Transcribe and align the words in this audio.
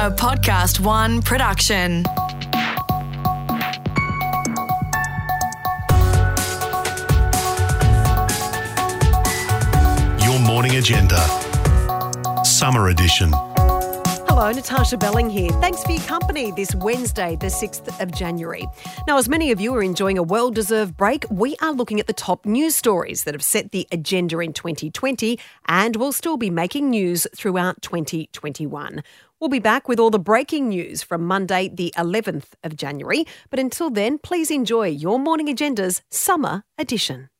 a 0.00 0.10
Podcast 0.10 0.80
One 0.80 1.20
production. 1.20 2.04
Your 10.24 10.38
morning 10.40 10.76
agenda. 10.76 11.18
Summer 12.46 12.88
edition. 12.88 13.30
Hello, 14.26 14.50
Natasha 14.52 14.96
Belling 14.96 15.28
here. 15.28 15.50
Thanks 15.60 15.82
for 15.84 15.92
your 15.92 16.00
company 16.04 16.50
this 16.52 16.74
Wednesday, 16.76 17.36
the 17.36 17.48
6th 17.48 18.00
of 18.00 18.10
January. 18.10 18.66
Now, 19.06 19.18
as 19.18 19.28
many 19.28 19.50
of 19.50 19.60
you 19.60 19.74
are 19.74 19.82
enjoying 19.82 20.16
a 20.16 20.22
well 20.22 20.50
deserved 20.50 20.96
break, 20.96 21.26
we 21.30 21.56
are 21.60 21.72
looking 21.72 22.00
at 22.00 22.06
the 22.06 22.14
top 22.14 22.46
news 22.46 22.74
stories 22.74 23.24
that 23.24 23.34
have 23.34 23.44
set 23.44 23.72
the 23.72 23.86
agenda 23.92 24.38
in 24.38 24.54
2020 24.54 25.38
and 25.66 25.96
will 25.96 26.12
still 26.12 26.38
be 26.38 26.48
making 26.48 26.88
news 26.88 27.26
throughout 27.36 27.82
2021. 27.82 29.02
We'll 29.40 29.48
be 29.48 29.58
back 29.58 29.88
with 29.88 29.98
all 29.98 30.10
the 30.10 30.18
breaking 30.18 30.68
news 30.68 31.02
from 31.02 31.24
Monday, 31.24 31.70
the 31.72 31.94
11th 31.96 32.48
of 32.62 32.76
January. 32.76 33.24
But 33.48 33.58
until 33.58 33.88
then, 33.88 34.18
please 34.18 34.50
enjoy 34.50 34.88
your 34.88 35.18
morning 35.18 35.48
agenda's 35.48 36.02
summer 36.10 36.64
edition. 36.76 37.30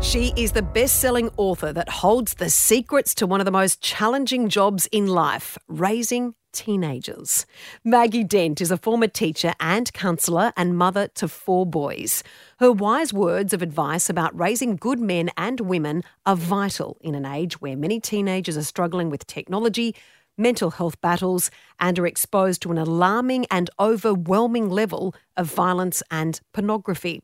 She 0.00 0.32
is 0.36 0.52
the 0.52 0.62
best 0.62 1.00
selling 1.00 1.30
author 1.36 1.70
that 1.74 1.90
holds 1.90 2.34
the 2.34 2.48
secrets 2.48 3.14
to 3.16 3.26
one 3.26 3.42
of 3.42 3.44
the 3.44 3.50
most 3.50 3.82
challenging 3.82 4.48
jobs 4.48 4.86
in 4.90 5.06
life 5.06 5.58
raising 5.68 6.34
teenagers. 6.54 7.44
Maggie 7.84 8.24
Dent 8.24 8.62
is 8.62 8.70
a 8.70 8.78
former 8.78 9.08
teacher 9.08 9.52
and 9.60 9.92
counsellor 9.92 10.52
and 10.56 10.78
mother 10.78 11.08
to 11.08 11.28
four 11.28 11.66
boys. 11.66 12.22
Her 12.60 12.72
wise 12.72 13.12
words 13.12 13.52
of 13.52 13.60
advice 13.60 14.08
about 14.08 14.38
raising 14.38 14.76
good 14.76 15.00
men 15.00 15.30
and 15.36 15.60
women 15.60 16.02
are 16.24 16.36
vital 16.36 16.96
in 17.02 17.14
an 17.14 17.26
age 17.26 17.60
where 17.60 17.76
many 17.76 18.00
teenagers 18.00 18.56
are 18.56 18.62
struggling 18.62 19.10
with 19.10 19.26
technology, 19.26 19.94
mental 20.38 20.70
health 20.70 21.00
battles, 21.00 21.50
and 21.78 21.98
are 21.98 22.06
exposed 22.06 22.62
to 22.62 22.70
an 22.70 22.78
alarming 22.78 23.44
and 23.50 23.68
overwhelming 23.78 24.70
level 24.70 25.14
of 25.36 25.52
violence 25.52 26.02
and 26.10 26.40
pornography. 26.52 27.22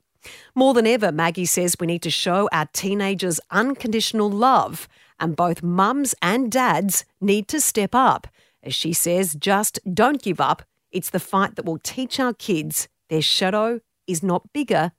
More 0.55 0.75
than 0.75 0.87
ever, 0.87 1.11
Maggie 1.11 1.47
says 1.47 1.77
we 1.81 1.87
need 1.87 2.03
to 2.03 2.11
show 2.11 2.49
our 2.53 2.67
teenagers 2.73 3.41
unconditional 3.51 4.31
love, 4.31 4.89
and 5.19 5.37
both 5.37 5.63
mums 5.63 6.15
and 6.21 6.51
dads 6.51 7.05
need 7.21 7.49
to 7.49 7.61
step 7.61 7.95
up. 7.95 8.27
As 8.63 8.75
she 8.75 8.93
says, 8.93 9.35
just 9.35 9.79
don't 9.93 10.23
give 10.23 10.41
up. 10.41 10.63
It's 10.91 11.11
the 11.11 11.21
fight 11.21 11.57
that 11.57 11.65
will 11.65 11.79
teach 11.79 12.21
our 12.21 12.35
kids 12.35 12.89
their 13.09 13.23
shadow 13.23 13.81
is 14.07 14.23
not 14.23 14.53
bigger 14.53 14.93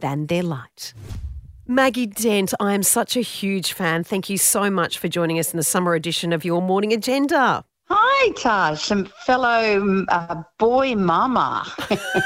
than 0.00 0.26
their 0.26 0.42
light. 0.42 0.94
Maggie 1.66 2.06
Dent, 2.06 2.52
I 2.58 2.74
am 2.74 2.82
such 2.82 3.16
a 3.16 3.20
huge 3.20 3.72
fan. 3.72 4.02
Thank 4.02 4.28
you 4.28 4.36
so 4.36 4.68
much 4.68 4.98
for 4.98 5.08
joining 5.08 5.38
us 5.38 5.52
in 5.52 5.56
the 5.56 5.62
summer 5.62 5.94
edition 5.94 6.32
of 6.32 6.44
your 6.44 6.60
morning 6.60 6.92
agenda. 6.92 7.64
Hi, 7.94 8.30
Tash, 8.36 8.90
and 8.90 9.10
fellow 9.26 10.04
uh, 10.08 10.42
boy 10.58 10.94
mama. 10.94 11.66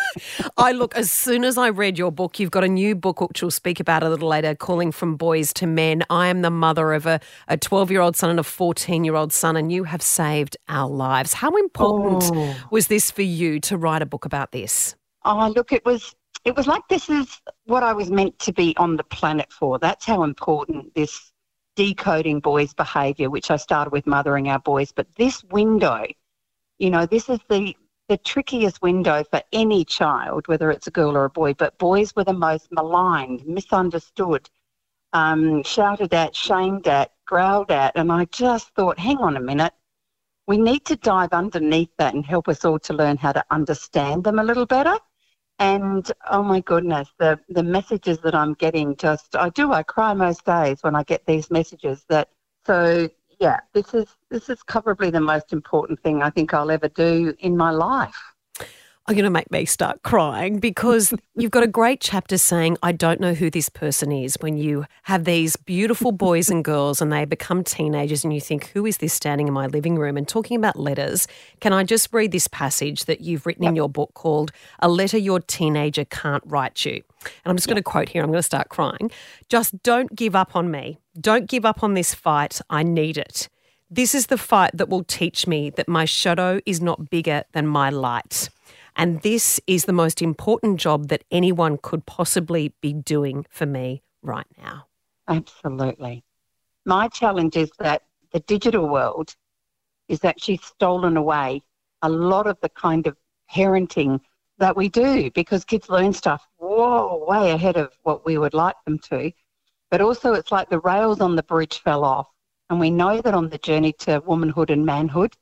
I 0.56 0.70
look, 0.70 0.94
as 0.96 1.10
soon 1.10 1.42
as 1.42 1.58
I 1.58 1.70
read 1.70 1.98
your 1.98 2.12
book, 2.12 2.38
you've 2.38 2.52
got 2.52 2.62
a 2.62 2.68
new 2.68 2.94
book 2.94 3.20
which 3.20 3.42
we'll 3.42 3.50
speak 3.50 3.80
about 3.80 4.04
a 4.04 4.08
little 4.08 4.28
later, 4.28 4.54
Calling 4.54 4.92
from 4.92 5.16
Boys 5.16 5.52
to 5.54 5.66
Men. 5.66 6.04
I 6.08 6.28
am 6.28 6.42
the 6.42 6.50
mother 6.50 6.92
of 6.92 7.06
a 7.06 7.20
12 7.60 7.90
year 7.90 8.00
old 8.00 8.14
son 8.14 8.30
and 8.30 8.38
a 8.38 8.44
14 8.44 9.02
year 9.04 9.16
old 9.16 9.32
son, 9.32 9.56
and 9.56 9.72
you 9.72 9.82
have 9.84 10.02
saved 10.02 10.56
our 10.68 10.88
lives. 10.88 11.32
How 11.34 11.50
important 11.56 12.22
Oh. 12.32 12.54
was 12.70 12.86
this 12.86 13.10
for 13.10 13.22
you 13.22 13.58
to 13.60 13.76
write 13.76 14.02
a 14.02 14.06
book 14.06 14.24
about 14.24 14.52
this? 14.52 14.94
oh, 15.24 15.52
look, 15.56 15.72
it 15.72 15.84
was 15.84 16.14
it 16.44 16.54
was 16.56 16.68
like 16.68 16.82
this 16.88 17.10
is 17.10 17.40
what 17.64 17.82
I 17.82 17.92
was 17.92 18.08
meant 18.08 18.38
to 18.40 18.52
be 18.52 18.76
on 18.76 18.96
the 18.96 19.02
planet 19.02 19.52
for. 19.52 19.80
That's 19.80 20.04
how 20.04 20.22
important 20.22 20.94
this 20.94 21.32
decoding 21.76 22.40
boys' 22.40 22.74
behaviour, 22.74 23.30
which 23.30 23.50
I 23.50 23.56
started 23.56 23.92
with 23.92 24.06
mothering 24.06 24.48
our 24.48 24.58
boys, 24.58 24.92
but 24.92 25.06
this 25.16 25.44
window, 25.44 26.04
you 26.78 26.90
know, 26.90 27.06
this 27.06 27.28
is 27.28 27.38
the 27.48 27.76
the 28.08 28.16
trickiest 28.18 28.80
window 28.82 29.24
for 29.24 29.42
any 29.52 29.84
child, 29.84 30.46
whether 30.46 30.70
it's 30.70 30.86
a 30.86 30.92
girl 30.92 31.16
or 31.16 31.24
a 31.24 31.30
boy. 31.30 31.54
But 31.54 31.76
boys 31.78 32.14
were 32.14 32.24
the 32.24 32.32
most 32.32 32.68
maligned, 32.70 33.44
misunderstood, 33.46 34.48
um, 35.12 35.62
shouted 35.64 36.14
at, 36.14 36.36
shamed 36.36 36.86
at, 36.86 37.12
growled 37.26 37.72
at, 37.72 37.96
and 37.96 38.12
I 38.12 38.26
just 38.26 38.68
thought, 38.74 38.98
hang 38.98 39.18
on 39.18 39.36
a 39.36 39.40
minute. 39.40 39.72
We 40.46 40.58
need 40.58 40.84
to 40.84 40.96
dive 40.96 41.32
underneath 41.32 41.90
that 41.98 42.14
and 42.14 42.24
help 42.24 42.48
us 42.48 42.64
all 42.64 42.78
to 42.78 42.92
learn 42.92 43.16
how 43.16 43.32
to 43.32 43.44
understand 43.50 44.22
them 44.22 44.38
a 44.38 44.44
little 44.44 44.66
better. 44.66 44.96
And 45.58 46.10
oh 46.30 46.42
my 46.42 46.60
goodness, 46.60 47.08
the, 47.18 47.40
the 47.48 47.62
messages 47.62 48.18
that 48.18 48.34
I'm 48.34 48.52
getting 48.54 48.94
just, 48.96 49.34
I 49.34 49.48
do, 49.50 49.72
I 49.72 49.82
cry 49.82 50.12
most 50.12 50.44
days 50.44 50.82
when 50.82 50.94
I 50.94 51.02
get 51.02 51.24
these 51.26 51.50
messages 51.50 52.04
that, 52.08 52.28
so 52.66 53.08
yeah, 53.40 53.60
this 53.72 53.94
is, 53.94 54.06
this 54.30 54.50
is 54.50 54.62
probably 54.66 55.10
the 55.10 55.20
most 55.20 55.52
important 55.52 56.02
thing 56.02 56.22
I 56.22 56.30
think 56.30 56.52
I'll 56.52 56.70
ever 56.70 56.88
do 56.88 57.34
in 57.38 57.56
my 57.56 57.70
life. 57.70 58.35
Are 59.08 59.14
going 59.14 59.22
to 59.22 59.30
make 59.30 59.52
me 59.52 59.66
start 59.66 60.02
crying 60.02 60.58
because 60.58 61.14
you've 61.36 61.52
got 61.52 61.62
a 61.62 61.68
great 61.68 62.00
chapter 62.00 62.36
saying, 62.36 62.76
I 62.82 62.90
don't 62.90 63.20
know 63.20 63.34
who 63.34 63.50
this 63.50 63.68
person 63.68 64.10
is. 64.10 64.36
When 64.40 64.56
you 64.56 64.84
have 65.04 65.24
these 65.24 65.54
beautiful 65.54 66.10
boys 66.10 66.50
and 66.50 66.64
girls 66.64 67.00
and 67.00 67.12
they 67.12 67.24
become 67.24 67.62
teenagers 67.62 68.24
and 68.24 68.34
you 68.34 68.40
think, 68.40 68.70
who 68.70 68.84
is 68.84 68.96
this 68.98 69.12
standing 69.12 69.46
in 69.46 69.54
my 69.54 69.68
living 69.68 69.96
room? 69.96 70.16
And 70.16 70.26
talking 70.26 70.56
about 70.56 70.76
letters, 70.76 71.28
can 71.60 71.72
I 71.72 71.84
just 71.84 72.12
read 72.12 72.32
this 72.32 72.48
passage 72.48 73.04
that 73.04 73.20
you've 73.20 73.46
written 73.46 73.64
in 73.64 73.76
your 73.76 73.88
book 73.88 74.12
called 74.14 74.50
A 74.80 74.88
Letter 74.88 75.18
Your 75.18 75.38
Teenager 75.38 76.04
Can't 76.04 76.42
Write 76.44 76.84
You? 76.84 76.94
And 76.94 77.32
I'm 77.44 77.56
just 77.56 77.68
going 77.68 77.76
to 77.76 77.84
quote 77.84 78.08
here, 78.08 78.24
I'm 78.24 78.30
going 78.30 78.40
to 78.40 78.42
start 78.42 78.70
crying. 78.70 79.12
Just 79.48 79.84
don't 79.84 80.16
give 80.16 80.34
up 80.34 80.56
on 80.56 80.68
me. 80.72 80.98
Don't 81.20 81.48
give 81.48 81.64
up 81.64 81.84
on 81.84 81.94
this 81.94 82.12
fight. 82.12 82.60
I 82.70 82.82
need 82.82 83.18
it. 83.18 83.48
This 83.88 84.16
is 84.16 84.26
the 84.26 84.36
fight 84.36 84.72
that 84.74 84.88
will 84.88 85.04
teach 85.04 85.46
me 85.46 85.70
that 85.70 85.86
my 85.86 86.06
shadow 86.06 86.58
is 86.66 86.80
not 86.80 87.08
bigger 87.08 87.44
than 87.52 87.68
my 87.68 87.88
light. 87.88 88.48
And 88.96 89.20
this 89.20 89.60
is 89.66 89.84
the 89.84 89.92
most 89.92 90.22
important 90.22 90.80
job 90.80 91.08
that 91.08 91.24
anyone 91.30 91.78
could 91.80 92.06
possibly 92.06 92.74
be 92.80 92.94
doing 92.94 93.44
for 93.50 93.66
me 93.66 94.02
right 94.22 94.46
now. 94.56 94.86
Absolutely. 95.28 96.24
My 96.86 97.08
challenge 97.08 97.56
is 97.56 97.70
that 97.78 98.02
the 98.32 98.40
digital 98.40 98.88
world 98.88 99.36
is 100.08 100.24
actually 100.24 100.58
stolen 100.58 101.16
away 101.16 101.62
a 102.02 102.08
lot 102.08 102.46
of 102.46 102.58
the 102.62 102.68
kind 102.70 103.06
of 103.06 103.16
parenting 103.52 104.20
that 104.58 104.76
we 104.76 104.88
do 104.88 105.30
because 105.32 105.64
kids 105.64 105.88
learn 105.88 106.12
stuff 106.12 106.46
whoa 106.56 107.24
way 107.28 107.50
ahead 107.50 107.76
of 107.76 107.92
what 108.02 108.24
we 108.24 108.38
would 108.38 108.54
like 108.54 108.76
them 108.86 108.98
to. 108.98 109.30
But 109.90 110.00
also 110.00 110.32
it's 110.32 110.52
like 110.52 110.70
the 110.70 110.80
rails 110.80 111.20
on 111.20 111.36
the 111.36 111.42
bridge 111.42 111.80
fell 111.80 112.04
off. 112.04 112.28
And 112.70 112.80
we 112.80 112.90
know 112.90 113.20
that 113.20 113.34
on 113.34 113.48
the 113.48 113.58
journey 113.58 113.92
to 114.00 114.22
womanhood 114.26 114.70
and 114.70 114.84
manhood, 114.84 115.36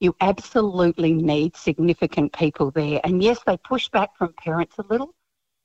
you 0.00 0.14
absolutely 0.20 1.12
need 1.12 1.56
significant 1.56 2.32
people 2.32 2.70
there. 2.70 3.00
And 3.04 3.22
yes, 3.22 3.38
they 3.46 3.56
push 3.56 3.88
back 3.88 4.16
from 4.16 4.32
parents 4.34 4.76
a 4.78 4.84
little, 4.88 5.14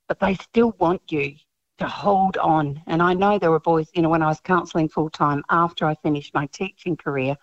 but 0.08 0.18
they 0.20 0.34
still 0.34 0.74
want 0.78 1.02
you 1.10 1.34
to 1.78 1.86
hold 1.86 2.36
on. 2.38 2.82
And 2.86 3.02
I 3.02 3.14
know 3.14 3.38
there 3.38 3.50
were 3.50 3.60
boys, 3.60 3.88
you 3.94 4.02
know, 4.02 4.08
when 4.08 4.22
I 4.22 4.28
was 4.28 4.40
counselling 4.40 4.88
full 4.88 5.10
time 5.10 5.42
after 5.50 5.86
I 5.86 5.94
finished 6.02 6.34
my 6.34 6.46
teaching 6.46 6.96
career, 6.96 7.36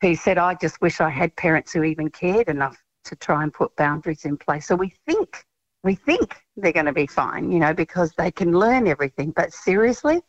who 0.00 0.14
said, 0.14 0.38
I 0.38 0.54
just 0.54 0.80
wish 0.80 1.00
I 1.00 1.10
had 1.10 1.34
parents 1.36 1.72
who 1.72 1.82
even 1.82 2.08
cared 2.10 2.48
enough 2.48 2.76
to 3.04 3.16
try 3.16 3.42
and 3.42 3.52
put 3.52 3.74
boundaries 3.76 4.24
in 4.24 4.36
place. 4.36 4.66
So 4.66 4.76
we 4.76 4.92
think, 5.06 5.44
we 5.82 5.94
think 5.94 6.36
they're 6.56 6.72
going 6.72 6.86
to 6.86 6.92
be 6.92 7.06
fine, 7.06 7.50
you 7.50 7.58
know, 7.58 7.74
because 7.74 8.12
they 8.12 8.30
can 8.30 8.52
learn 8.52 8.86
everything. 8.86 9.32
But 9.32 9.52
seriously, 9.52 10.20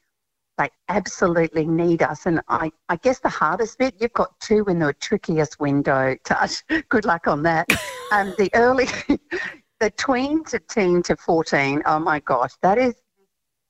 they 0.59 0.70
absolutely 0.90 1.66
need 1.66 2.03
us. 2.03 2.25
And 2.25 2.42
I, 2.50 2.70
I 2.90 2.97
guess 2.97 3.20
the 3.20 3.30
hardest 3.30 3.80
bit, 3.80 3.96
you've 3.97 4.14
got 4.14 4.38
two 4.42 4.66
in 4.66 4.78
the 4.78 4.94
trickiest 4.94 5.59
window, 5.59 6.16
Tash. 6.25 6.64
Good 6.90 7.06
luck 7.06 7.28
on 7.28 7.42
that. 7.44 7.68
um, 8.12 8.36
the 8.38 8.52
early, 8.53 8.88
the 9.80 9.90
tween 9.92 10.44
to 10.46 10.59
teen 10.59 11.02
to 11.03 11.16
14, 11.16 11.81
oh 11.86 12.00
my 12.00 12.20
gosh, 12.20 12.52
that 12.62 12.78
is 12.78 12.94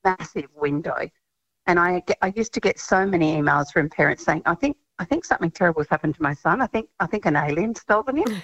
massive 0.04 0.50
window. 0.56 1.08
And 1.68 1.80
I, 1.80 2.02
I 2.24 2.34
used 2.36 2.54
to 2.54 2.60
get 2.60 2.80
so 2.80 3.06
many 3.06 3.40
emails 3.40 3.72
from 3.72 3.88
parents 3.90 4.26
saying, 4.26 4.42
I 4.47 4.56
think, 4.56 4.76
I 4.97 5.06
think 5.06 5.26
something 5.26 5.52
terrible 5.52 5.82
has 5.82 5.90
happened 5.90 6.16
to 6.16 6.24
my 6.24 6.34
son. 6.34 6.59
I 6.59 6.68
think, 6.68 6.90
I 7.00 7.06
think 7.06 7.28
an 7.28 7.35
alien 7.35 7.76
stolen 7.76 8.18
him. 8.18 8.42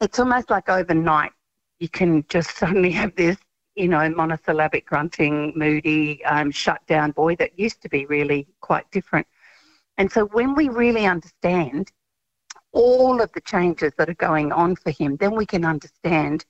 it's 0.00 0.18
almost 0.18 0.48
like 0.48 0.70
overnight 0.70 1.32
you 1.78 1.90
can 1.90 2.24
just 2.30 2.56
suddenly 2.56 2.90
have 2.92 3.14
this 3.16 3.36
you 3.76 3.88
know, 3.88 4.08
monosyllabic 4.08 4.86
grunting, 4.86 5.52
moody, 5.54 6.24
um, 6.24 6.50
shut 6.50 6.84
down 6.86 7.12
boy 7.12 7.36
that 7.36 7.58
used 7.58 7.82
to 7.82 7.88
be 7.88 8.06
really 8.06 8.48
quite 8.60 8.90
different. 8.90 9.26
And 9.98 10.10
so 10.10 10.26
when 10.26 10.54
we 10.54 10.68
really 10.68 11.06
understand 11.06 11.92
all 12.72 13.20
of 13.20 13.30
the 13.32 13.40
changes 13.42 13.92
that 13.96 14.08
are 14.08 14.14
going 14.14 14.52
on 14.52 14.76
for 14.76 14.90
him, 14.90 15.16
then 15.16 15.34
we 15.34 15.46
can 15.46 15.64
understand 15.64 16.44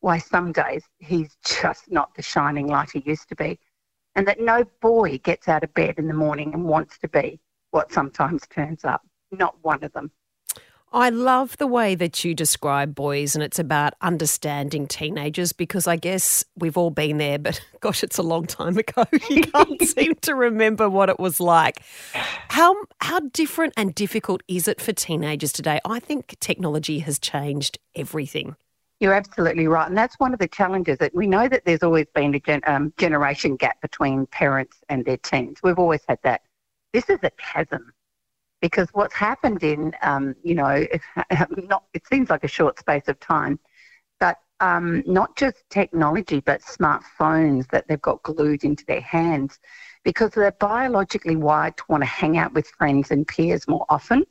why 0.00 0.18
some 0.18 0.52
days 0.52 0.82
he's 0.98 1.36
just 1.44 1.90
not 1.90 2.14
the 2.14 2.22
shining 2.22 2.66
light 2.66 2.90
he 2.92 3.02
used 3.06 3.28
to 3.28 3.36
be. 3.36 3.58
And 4.14 4.26
that 4.26 4.40
no 4.40 4.64
boy 4.80 5.18
gets 5.18 5.48
out 5.48 5.62
of 5.62 5.72
bed 5.74 5.94
in 5.98 6.08
the 6.08 6.14
morning 6.14 6.52
and 6.54 6.64
wants 6.64 6.98
to 6.98 7.08
be 7.08 7.40
what 7.70 7.92
sometimes 7.92 8.46
turns 8.48 8.84
up. 8.84 9.02
Not 9.30 9.56
one 9.62 9.84
of 9.84 9.92
them. 9.92 10.10
I 10.92 11.10
love 11.10 11.56
the 11.58 11.68
way 11.68 11.94
that 11.94 12.24
you 12.24 12.34
describe 12.34 12.96
boys, 12.96 13.36
and 13.36 13.44
it's 13.44 13.60
about 13.60 13.94
understanding 14.00 14.88
teenagers 14.88 15.52
because 15.52 15.86
I 15.86 15.94
guess 15.94 16.44
we've 16.56 16.76
all 16.76 16.90
been 16.90 17.18
there, 17.18 17.38
but 17.38 17.60
gosh, 17.80 18.02
it's 18.02 18.18
a 18.18 18.24
long 18.24 18.46
time 18.46 18.76
ago. 18.76 19.04
You 19.30 19.42
can't 19.42 19.80
seem 19.88 20.16
to 20.22 20.34
remember 20.34 20.90
what 20.90 21.08
it 21.08 21.20
was 21.20 21.38
like. 21.38 21.82
How 22.48 22.74
how 23.00 23.20
different 23.20 23.74
and 23.76 23.94
difficult 23.94 24.42
is 24.48 24.66
it 24.66 24.80
for 24.80 24.92
teenagers 24.92 25.52
today? 25.52 25.78
I 25.84 26.00
think 26.00 26.36
technology 26.40 26.98
has 27.00 27.20
changed 27.20 27.78
everything. 27.94 28.56
You're 28.98 29.14
absolutely 29.14 29.68
right, 29.68 29.86
and 29.86 29.96
that's 29.96 30.18
one 30.18 30.32
of 30.32 30.40
the 30.40 30.48
challenges. 30.48 30.98
That 30.98 31.14
we 31.14 31.28
know 31.28 31.46
that 31.46 31.64
there's 31.64 31.84
always 31.84 32.06
been 32.12 32.34
a 32.34 32.40
gen, 32.40 32.62
um, 32.66 32.92
generation 32.98 33.54
gap 33.54 33.80
between 33.80 34.26
parents 34.26 34.78
and 34.88 35.04
their 35.04 35.18
teens. 35.18 35.60
We've 35.62 35.78
always 35.78 36.00
had 36.08 36.18
that. 36.24 36.42
This 36.92 37.08
is 37.08 37.20
a 37.22 37.30
chasm 37.38 37.92
because 38.60 38.88
what's 38.92 39.14
happened 39.14 39.62
in, 39.62 39.92
um, 40.02 40.34
you 40.42 40.54
know, 40.54 40.86
not 41.56 41.84
it 41.94 42.06
seems 42.06 42.30
like 42.30 42.44
a 42.44 42.48
short 42.48 42.78
space 42.78 43.08
of 43.08 43.18
time, 43.20 43.58
but 44.18 44.38
um, 44.60 45.02
not 45.06 45.36
just 45.36 45.56
technology, 45.70 46.40
but 46.40 46.60
smartphones 46.62 47.68
that 47.70 47.88
they've 47.88 48.02
got 48.02 48.22
glued 48.22 48.64
into 48.64 48.84
their 48.86 49.00
hands 49.00 49.58
because 50.04 50.30
they're 50.30 50.52
biologically 50.52 51.36
wired 51.36 51.76
to 51.78 51.84
want 51.88 52.02
to 52.02 52.06
hang 52.06 52.38
out 52.38 52.52
with 52.52 52.66
friends 52.68 53.10
and 53.10 53.26
peers 53.26 53.66
more 53.68 53.86
often. 53.88 54.24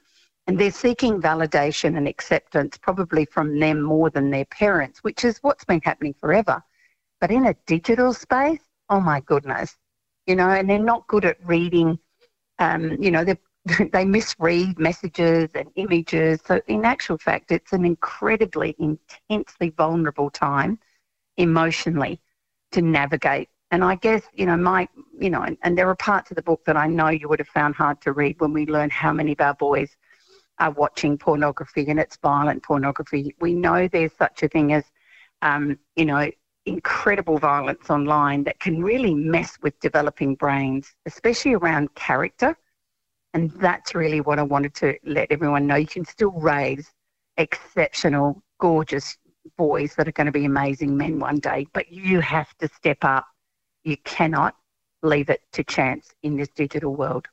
And 0.48 0.58
they're 0.58 0.72
seeking 0.72 1.22
validation 1.22 1.98
and 1.98 2.08
acceptance 2.08 2.78
probably 2.78 3.26
from 3.26 3.60
them 3.60 3.82
more 3.82 4.10
than 4.10 4.32
their 4.32 4.46
parents, 4.46 5.00
which 5.04 5.24
is 5.24 5.38
what's 5.40 5.64
been 5.64 5.82
happening 5.84 6.16
forever. 6.20 6.64
But 7.22 7.32
in 7.32 7.46
a 7.48 7.56
digital 7.68 8.14
space, 8.14 8.62
oh 8.90 9.00
my 9.00 9.20
goodness, 9.22 9.78
you 10.26 10.36
know, 10.36 10.50
and 10.50 10.70
they're 10.70 10.80
not 10.80 11.08
good 11.08 11.26
at 11.26 11.38
reading. 11.46 12.00
Um, 12.58 13.02
you 13.02 13.12
know, 13.12 13.24
they 13.94 14.06
misread 14.06 14.80
messages 14.80 15.50
and 15.56 15.70
images. 15.76 16.40
So, 16.46 16.62
in 16.68 16.86
actual 16.86 17.18
fact, 17.18 17.52
it's 17.52 17.74
an 17.74 17.86
incredibly, 17.86 18.76
intensely 18.80 19.70
vulnerable 19.72 20.30
time 20.30 20.80
emotionally 21.38 22.22
to 22.72 22.82
navigate. 22.82 23.50
And 23.72 23.84
I 23.84 23.96
guess, 23.96 24.24
you 24.34 24.46
know, 24.46 24.58
my, 24.58 24.88
you 25.20 25.30
know, 25.30 25.42
and, 25.44 25.58
and 25.64 25.78
there 25.78 25.90
are 25.90 25.96
parts 25.96 26.32
of 26.32 26.36
the 26.36 26.42
book 26.42 26.62
that 26.66 26.76
I 26.76 26.88
know 26.88 27.10
you 27.10 27.30
would 27.30 27.40
have 27.40 27.48
found 27.48 27.76
hard 27.76 28.02
to 28.02 28.14
read 28.14 28.40
when 28.40 28.52
we 28.52 28.66
learn 28.66 28.90
how 28.90 29.14
many 29.14 29.34
of 29.34 29.42
our 29.42 29.54
boys 29.54 29.96
are 30.60 30.72
watching 30.72 31.18
pornography 31.18 31.86
and 31.88 32.00
it's 32.00 32.18
violent 32.18 32.64
pornography. 32.64 33.36
We 33.40 33.54
know 33.54 33.88
there's 33.88 34.14
such 34.18 34.44
a 34.44 34.48
thing 34.48 34.74
as, 34.74 34.84
um, 35.42 35.78
you 35.96 36.06
know, 36.06 36.30
incredible 36.66 37.38
violence 37.38 37.90
online 37.90 38.44
that 38.44 38.60
can 38.60 38.84
really 38.84 39.16
mess 39.16 39.58
with 39.62 39.80
developing 39.80 40.36
brains, 40.36 40.94
especially 41.06 41.54
around 41.54 41.94
character. 41.96 42.58
And 43.34 43.52
that's 43.52 43.94
really 43.94 44.22
what 44.22 44.40
I 44.40 44.44
wanted 44.44 44.74
to 44.76 44.98
let 45.04 45.32
everyone 45.32 45.68
know. 45.68 45.76
You 45.76 45.88
can 45.88 46.06
still 46.06 46.32
raise 46.32 46.92
exceptional, 47.38 48.42
gorgeous 48.60 49.18
boys 49.58 49.96
that 49.96 50.08
are 50.08 50.12
going 50.12 50.26
to 50.26 50.32
be 50.32 50.46
amazing 50.46 50.98
men 50.98 51.20
one 51.20 51.40
day, 51.40 51.68
but 51.74 51.92
you 51.92 52.22
have 52.22 52.56
to 52.60 52.68
step 52.68 52.98
up. 53.04 53.26
You 53.84 53.98
cannot 53.98 54.56
leave 55.04 55.30
it 55.30 55.42
to 55.54 55.64
chance 55.64 56.10
in 56.24 56.38
this 56.38 56.50
digital 56.50 56.96
world. 56.96 57.28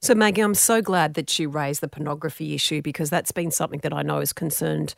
So, 0.00 0.14
Maggie, 0.14 0.42
I'm 0.42 0.54
so 0.54 0.80
glad 0.80 1.14
that 1.14 1.38
you 1.38 1.48
raised 1.48 1.80
the 1.80 1.88
pornography 1.88 2.54
issue 2.54 2.82
because 2.82 3.10
that's 3.10 3.32
been 3.32 3.50
something 3.50 3.80
that 3.80 3.92
I 3.92 4.02
know 4.02 4.20
has 4.20 4.32
concerned 4.32 4.94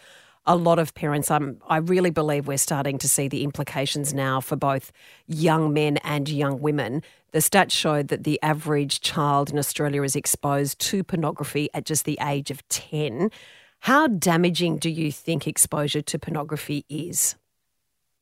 a 0.50 0.56
lot 0.56 0.80
of 0.80 0.92
parents. 0.94 1.30
I'm, 1.30 1.58
I 1.68 1.76
really 1.76 2.10
believe 2.10 2.48
we're 2.48 2.58
starting 2.58 2.98
to 2.98 3.08
see 3.08 3.28
the 3.28 3.44
implications 3.44 4.12
now 4.12 4.40
for 4.40 4.56
both 4.56 4.90
young 5.28 5.72
men 5.72 5.98
and 5.98 6.28
young 6.28 6.60
women. 6.60 7.04
The 7.30 7.38
stats 7.38 7.70
showed 7.70 8.08
that 8.08 8.24
the 8.24 8.36
average 8.42 9.00
child 9.00 9.50
in 9.50 9.58
Australia 9.60 10.02
is 10.02 10.16
exposed 10.16 10.80
to 10.80 11.04
pornography 11.04 11.70
at 11.72 11.84
just 11.84 12.04
the 12.04 12.18
age 12.20 12.50
of 12.50 12.68
10. 12.68 13.30
How 13.78 14.08
damaging 14.08 14.78
do 14.78 14.90
you 14.90 15.12
think 15.12 15.46
exposure 15.46 16.02
to 16.02 16.18
pornography 16.18 16.84
is? 16.88 17.36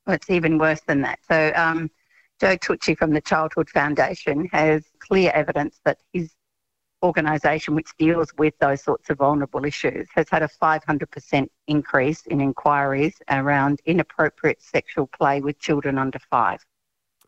Well, 0.07 0.17
it's 0.17 0.29
even 0.29 0.59
worse 0.59 0.83
than 0.83 1.01
that. 1.03 1.21
So, 1.27 1.51
um, 1.57 1.91
Joe 2.41 2.59
Tucci 2.59 2.97
from 2.97 3.15
the 3.15 3.23
Childhood 3.23 3.71
Foundation 3.71 4.51
has 4.53 4.85
clear 4.99 5.33
evidence 5.35 5.81
that 5.87 5.99
his 6.13 6.31
organisation, 7.03 7.75
which 7.75 7.97
deals 7.99 8.33
with 8.39 8.55
those 8.59 8.83
sorts 8.83 9.11
of 9.11 9.19
vulnerable 9.19 9.65
issues, 9.65 10.09
has 10.15 10.27
had 10.31 10.43
a 10.43 10.49
500% 10.49 11.49
increase 11.67 12.27
in 12.27 12.41
inquiries 12.41 13.15
around 13.31 13.81
inappropriate 13.87 14.61
sexual 14.61 15.07
play 15.07 15.41
with 15.41 15.59
children 15.59 15.99
under 15.99 16.19
five. 16.19 16.65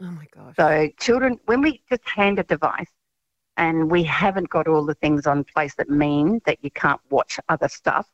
Oh 0.03 0.11
my 0.11 0.27
gosh. 0.35 0.55
So, 0.57 0.89
children, 0.99 1.39
when 1.47 1.61
we 1.61 1.83
just 1.89 2.09
hand 2.09 2.39
a 2.39 2.43
device 2.43 2.91
and 3.57 3.91
we 3.91 4.03
haven't 4.03 4.49
got 4.49 4.67
all 4.67 4.85
the 4.85 4.95
things 4.95 5.27
on 5.27 5.45
place 5.45 5.75
that 5.77 5.91
mean 5.91 6.41
that 6.47 6.59
you 6.63 6.71
can't 6.71 7.01
watch 7.11 7.39
other 7.49 7.69
stuff, 7.69 8.09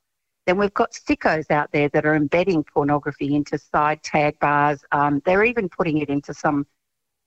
then 0.47 0.59
we've 0.59 0.75
got 0.75 0.93
sickos 0.93 1.51
out 1.51 1.71
there 1.73 1.89
that 1.91 2.07
are 2.07 2.15
embedding 2.15 2.65
pornography 2.65 3.35
into 3.35 3.59
side 3.59 4.03
tag 4.03 4.39
bars. 4.41 4.85
Um, 4.93 5.21
they're 5.25 5.45
even 5.45 5.69
putting 5.69 5.99
it 5.99 6.09
into 6.09 6.35
some 6.35 6.67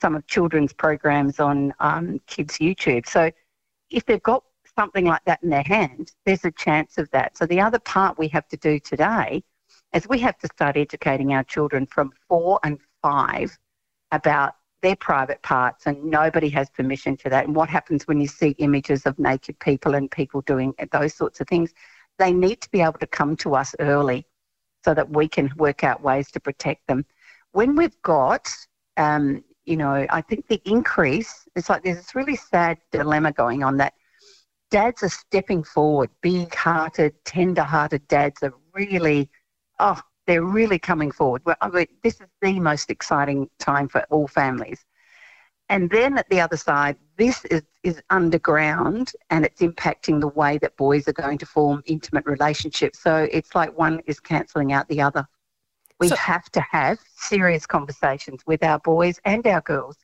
some 0.02 0.16
of 0.16 0.26
children's 0.28 0.72
programs 0.72 1.42
on 1.42 1.74
um, 1.82 2.22
kids' 2.26 2.58
YouTube. 2.58 3.06
So 3.06 3.30
if 3.90 4.06
they've 4.06 4.24
got 4.24 4.44
something 4.78 5.06
like 5.06 5.24
that 5.26 5.42
in 5.44 5.50
their 5.50 5.64
hand, 5.64 6.12
there's 6.26 6.46
a 6.46 6.52
chance 6.52 6.98
of 6.98 7.10
that. 7.12 7.38
So 7.38 7.46
the 7.46 7.60
other 7.60 7.80
part 7.80 8.18
we 8.18 8.28
have 8.30 8.48
to 8.50 8.58
do 8.58 8.80
today 8.80 9.44
is 9.94 10.08
we 10.08 10.20
have 10.20 10.38
to 10.40 10.48
start 10.48 10.78
educating 10.78 11.34
our 11.34 11.44
children 11.44 11.86
from 11.86 12.12
four 12.28 12.60
and 12.64 12.80
five 13.02 13.58
about 14.12 14.54
their 14.82 14.96
private 14.96 15.42
parts 15.42 15.88
and 15.88 16.02
nobody 16.04 16.50
has 16.50 16.70
permission 16.70 17.18
to 17.18 17.30
that. 17.30 17.46
And 17.46 17.56
what 17.56 17.70
happens 17.70 18.08
when 18.08 18.22
you 18.22 18.28
see 18.28 18.50
images 18.60 19.06
of 19.06 19.20
naked 19.20 19.60
people 19.60 19.96
and 19.96 20.10
people 20.10 20.42
doing 20.42 20.74
those 20.92 21.14
sorts 21.14 21.42
of 21.42 21.48
things? 21.48 21.74
They 22.18 22.32
need 22.32 22.62
to 22.62 22.72
be 22.72 22.82
able 22.82 23.00
to 23.00 23.08
come 23.08 23.36
to 23.38 23.56
us 23.56 23.76
early 23.80 24.26
so 24.86 24.94
that 24.94 25.10
we 25.10 25.28
can 25.28 25.52
work 25.58 25.84
out 25.84 26.02
ways 26.02 26.32
to 26.32 26.40
protect 26.40 26.88
them. 26.88 27.06
When 27.52 27.76
we've 27.76 28.02
got 28.02 28.50
um, 28.96 29.44
you 29.66 29.78
know, 29.78 30.06
I 30.10 30.22
think 30.22 30.48
the 30.48 30.62
increase, 30.66 31.48
it's 31.56 31.70
like 31.70 31.84
there's 31.84 31.98
this 31.98 32.16
really 32.16 32.36
sad 32.36 32.78
dilemma 32.92 33.32
going 33.32 33.64
on 33.64 33.78
that 33.78 33.94
dads 34.72 35.04
are 35.04 35.10
stepping 35.10 35.64
forward, 35.64 36.10
big 36.22 36.54
hearted, 36.54 37.14
tender 37.26 37.64
hearted 37.64 38.08
dads 38.08 38.42
are 38.44 38.54
really, 38.74 39.30
oh, 39.80 40.00
they're 40.28 40.44
really 40.44 40.80
coming 40.80 41.12
forward. 41.12 41.42
Well, 41.46 41.56
I 41.62 41.70
mean, 41.70 41.88
this 42.04 42.16
is 42.16 42.28
the 42.42 42.60
most 42.60 42.90
exciting 42.90 43.50
time 43.60 43.88
for 43.88 44.06
all 44.10 44.28
families. 44.28 44.86
And 45.70 45.90
then 45.90 46.18
at 46.18 46.28
the 46.30 46.42
other 46.42 46.58
side, 46.58 46.98
this 47.18 47.46
is, 47.46 47.62
is 47.84 48.02
underground 48.10 49.12
and 49.30 49.46
it's 49.46 49.62
impacting 49.62 50.20
the 50.20 50.28
way 50.28 50.58
that 50.60 50.76
boys 50.78 51.08
are 51.08 51.14
going 51.14 51.38
to 51.40 51.46
form 51.46 51.84
intimate 51.86 52.26
relationships. 52.26 53.00
So 53.00 53.28
it's 53.32 53.54
like 53.54 53.78
one 53.78 54.02
is 54.08 54.20
cancelling 54.20 54.74
out 54.74 54.88
the 54.88 55.02
other. 55.02 55.28
We 56.00 56.08
so, 56.08 56.16
have 56.16 56.50
to 56.52 56.62
have 56.62 57.00
serious 57.16 57.66
conversations 57.66 58.42
with 58.46 58.64
our 58.64 58.80
boys 58.80 59.20
and 59.26 59.46
our 59.46 59.62
girls 59.62 59.98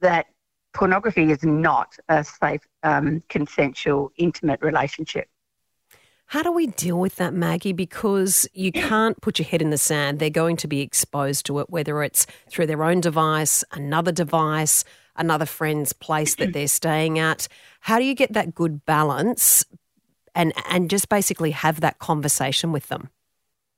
that 0.00 0.26
pornography 0.74 1.30
is 1.30 1.42
not 1.42 1.96
a 2.08 2.24
safe, 2.24 2.66
um, 2.82 3.22
consensual, 3.28 4.12
intimate 4.16 4.60
relationship. 4.62 5.28
How 6.26 6.42
do 6.42 6.50
we 6.50 6.68
deal 6.68 6.98
with 6.98 7.16
that, 7.16 7.34
Maggie? 7.34 7.74
Because 7.74 8.48
you 8.54 8.72
can't 8.72 9.20
put 9.20 9.38
your 9.38 9.46
head 9.46 9.60
in 9.60 9.68
the 9.68 9.76
sand. 9.76 10.18
They're 10.18 10.30
going 10.30 10.56
to 10.58 10.68
be 10.68 10.80
exposed 10.80 11.44
to 11.46 11.58
it, 11.58 11.68
whether 11.68 12.02
it's 12.02 12.26
through 12.48 12.68
their 12.68 12.84
own 12.84 13.00
device, 13.00 13.62
another 13.72 14.12
device, 14.12 14.82
another 15.14 15.44
friend's 15.44 15.92
place 15.92 16.34
that 16.36 16.54
they're 16.54 16.68
staying 16.68 17.18
at. 17.18 17.48
How 17.80 17.98
do 17.98 18.06
you 18.06 18.14
get 18.14 18.32
that 18.32 18.54
good 18.54 18.86
balance 18.86 19.66
and, 20.34 20.54
and 20.70 20.88
just 20.88 21.10
basically 21.10 21.50
have 21.50 21.80
that 21.80 21.98
conversation 21.98 22.72
with 22.72 22.88
them? 22.88 23.10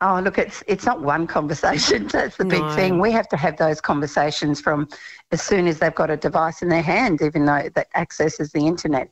Oh, 0.07 0.21
look, 0.21 0.37
it's 0.37 0.63
it's 0.67 0.85
not 0.85 1.01
one 1.01 1.27
conversation. 1.27 2.07
That's 2.13 2.37
the 2.37 2.45
big 2.45 2.61
no. 2.61 2.77
thing. 2.77 3.01
We 3.01 3.11
have 3.13 3.27
to 3.29 3.39
have 3.39 3.57
those 3.57 3.81
conversations 3.81 4.61
from 4.61 4.87
as 5.33 5.41
soon 5.41 5.67
as 5.67 5.79
they've 5.79 5.95
got 5.95 6.11
a 6.11 6.17
device 6.19 6.61
in 6.61 6.69
their 6.69 6.83
hand, 6.83 7.23
even 7.23 7.47
though 7.47 7.71
that 7.75 7.87
accesses 7.95 8.53
the 8.53 8.67
internet. 8.67 9.09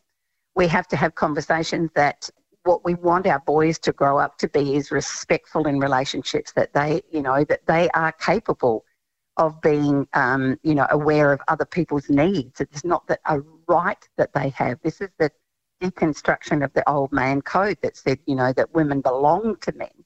We 0.55 0.69
have 0.69 0.87
to 0.89 0.97
have 0.97 1.15
conversations 1.15 1.91
that 1.95 2.29
what 2.65 2.85
we 2.85 2.93
want 2.95 3.27
our 3.27 3.39
boys 3.41 3.79
to 3.79 3.93
grow 3.93 4.19
up 4.19 4.37
to 4.39 4.49
be 4.49 4.77
is 4.77 4.91
respectful 4.91 5.67
in 5.67 5.81
relationships. 5.81 6.53
That 6.53 6.75
they, 6.75 7.01
you 7.11 7.23
know, 7.23 7.43
that 7.45 7.65
they 7.67 7.89
are 7.95 8.13
capable 8.13 8.85
of 9.39 9.63
being, 9.63 10.07
um, 10.13 10.59
you 10.63 10.75
know, 10.75 10.87
aware 10.91 11.33
of 11.33 11.41
other 11.49 11.65
people's 11.65 12.11
needs. 12.11 12.61
It's 12.61 12.85
not 12.85 13.07
that 13.07 13.21
a 13.25 13.41
right 13.67 14.07
that 14.19 14.35
they 14.35 14.51
have. 14.51 14.79
This 14.83 15.01
is 15.01 15.09
the 15.19 15.31
deconstruction 15.83 16.63
of 16.63 16.71
the 16.75 16.87
old 16.87 17.13
man 17.13 17.41
code 17.41 17.79
that 17.81 17.97
said, 17.97 18.19
you 18.27 18.35
know, 18.35 18.53
that 18.53 18.75
women 18.75 19.01
belong 19.01 19.57
to 19.63 19.73
men 19.73 20.05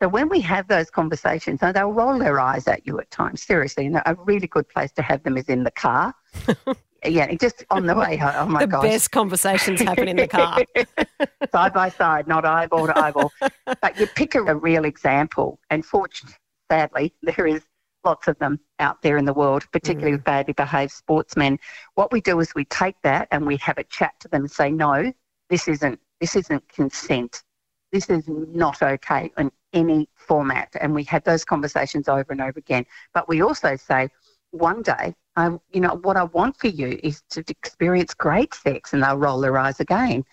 so 0.00 0.08
when 0.08 0.28
we 0.28 0.40
have 0.40 0.68
those 0.68 0.90
conversations, 0.90 1.60
and 1.62 1.74
they'll 1.74 1.92
roll 1.92 2.18
their 2.18 2.38
eyes 2.38 2.68
at 2.68 2.86
you 2.86 2.98
at 3.00 3.10
times, 3.10 3.42
seriously, 3.42 3.86
and 3.86 3.96
a 3.96 4.16
really 4.24 4.46
good 4.46 4.68
place 4.68 4.92
to 4.92 5.02
have 5.02 5.22
them 5.24 5.36
is 5.36 5.48
in 5.48 5.64
the 5.64 5.72
car. 5.72 6.14
yeah, 7.04 7.32
just 7.34 7.64
on 7.70 7.86
the 7.86 7.96
way 7.96 8.16
home. 8.16 8.32
Oh 8.36 8.46
my 8.46 8.60
the 8.60 8.68
gosh. 8.68 8.82
best 8.82 9.10
conversations 9.10 9.80
happen 9.80 10.06
in 10.06 10.16
the 10.16 10.28
car. 10.28 10.62
side 11.52 11.72
by 11.72 11.88
side, 11.88 12.28
not 12.28 12.44
eyeball 12.44 12.86
to 12.86 12.96
eyeball. 12.96 13.32
but 13.82 13.98
you 13.98 14.06
pick 14.06 14.36
a, 14.36 14.42
a 14.44 14.54
real 14.54 14.84
example, 14.84 15.58
and 15.70 15.84
fortunately, 15.84 16.36
sadly, 16.70 17.14
there 17.22 17.46
is 17.46 17.62
lots 18.04 18.28
of 18.28 18.38
them 18.38 18.60
out 18.78 19.02
there 19.02 19.16
in 19.16 19.24
the 19.24 19.34
world, 19.34 19.64
particularly 19.72 20.12
mm. 20.12 20.16
with 20.18 20.24
badly 20.24 20.52
behaved 20.52 20.92
sportsmen. 20.92 21.58
What 21.96 22.12
we 22.12 22.20
do 22.20 22.38
is 22.38 22.54
we 22.54 22.64
take 22.66 22.96
that 23.02 23.26
and 23.32 23.44
we 23.44 23.56
have 23.56 23.78
a 23.78 23.84
chat 23.84 24.12
to 24.20 24.28
them 24.28 24.42
and 24.42 24.50
say, 24.50 24.70
no, 24.70 25.12
this 25.50 25.66
isn't 25.66 25.98
this 26.20 26.36
isn't 26.36 26.68
consent 26.68 27.42
This 27.92 28.10
is 28.10 28.24
not 28.28 28.82
okay 28.82 29.30
in 29.38 29.50
any 29.72 30.08
format. 30.14 30.74
And 30.80 30.94
we 30.94 31.04
have 31.04 31.24
those 31.24 31.44
conversations 31.44 32.08
over 32.08 32.26
and 32.30 32.40
over 32.40 32.58
again. 32.58 32.84
But 33.14 33.28
we 33.28 33.42
also 33.42 33.76
say, 33.76 34.08
one 34.50 34.82
day, 34.82 35.14
I, 35.36 35.50
you 35.70 35.80
know, 35.80 36.00
what 36.02 36.16
I 36.16 36.24
want 36.24 36.56
for 36.56 36.68
you 36.68 36.98
is 37.02 37.22
to 37.30 37.44
experience 37.48 38.14
great 38.14 38.54
sex, 38.54 38.92
and 38.92 39.02
they'll 39.02 39.16
roll 39.16 39.40
their 39.40 39.58
eyes 39.58 39.80
again. 39.80 40.24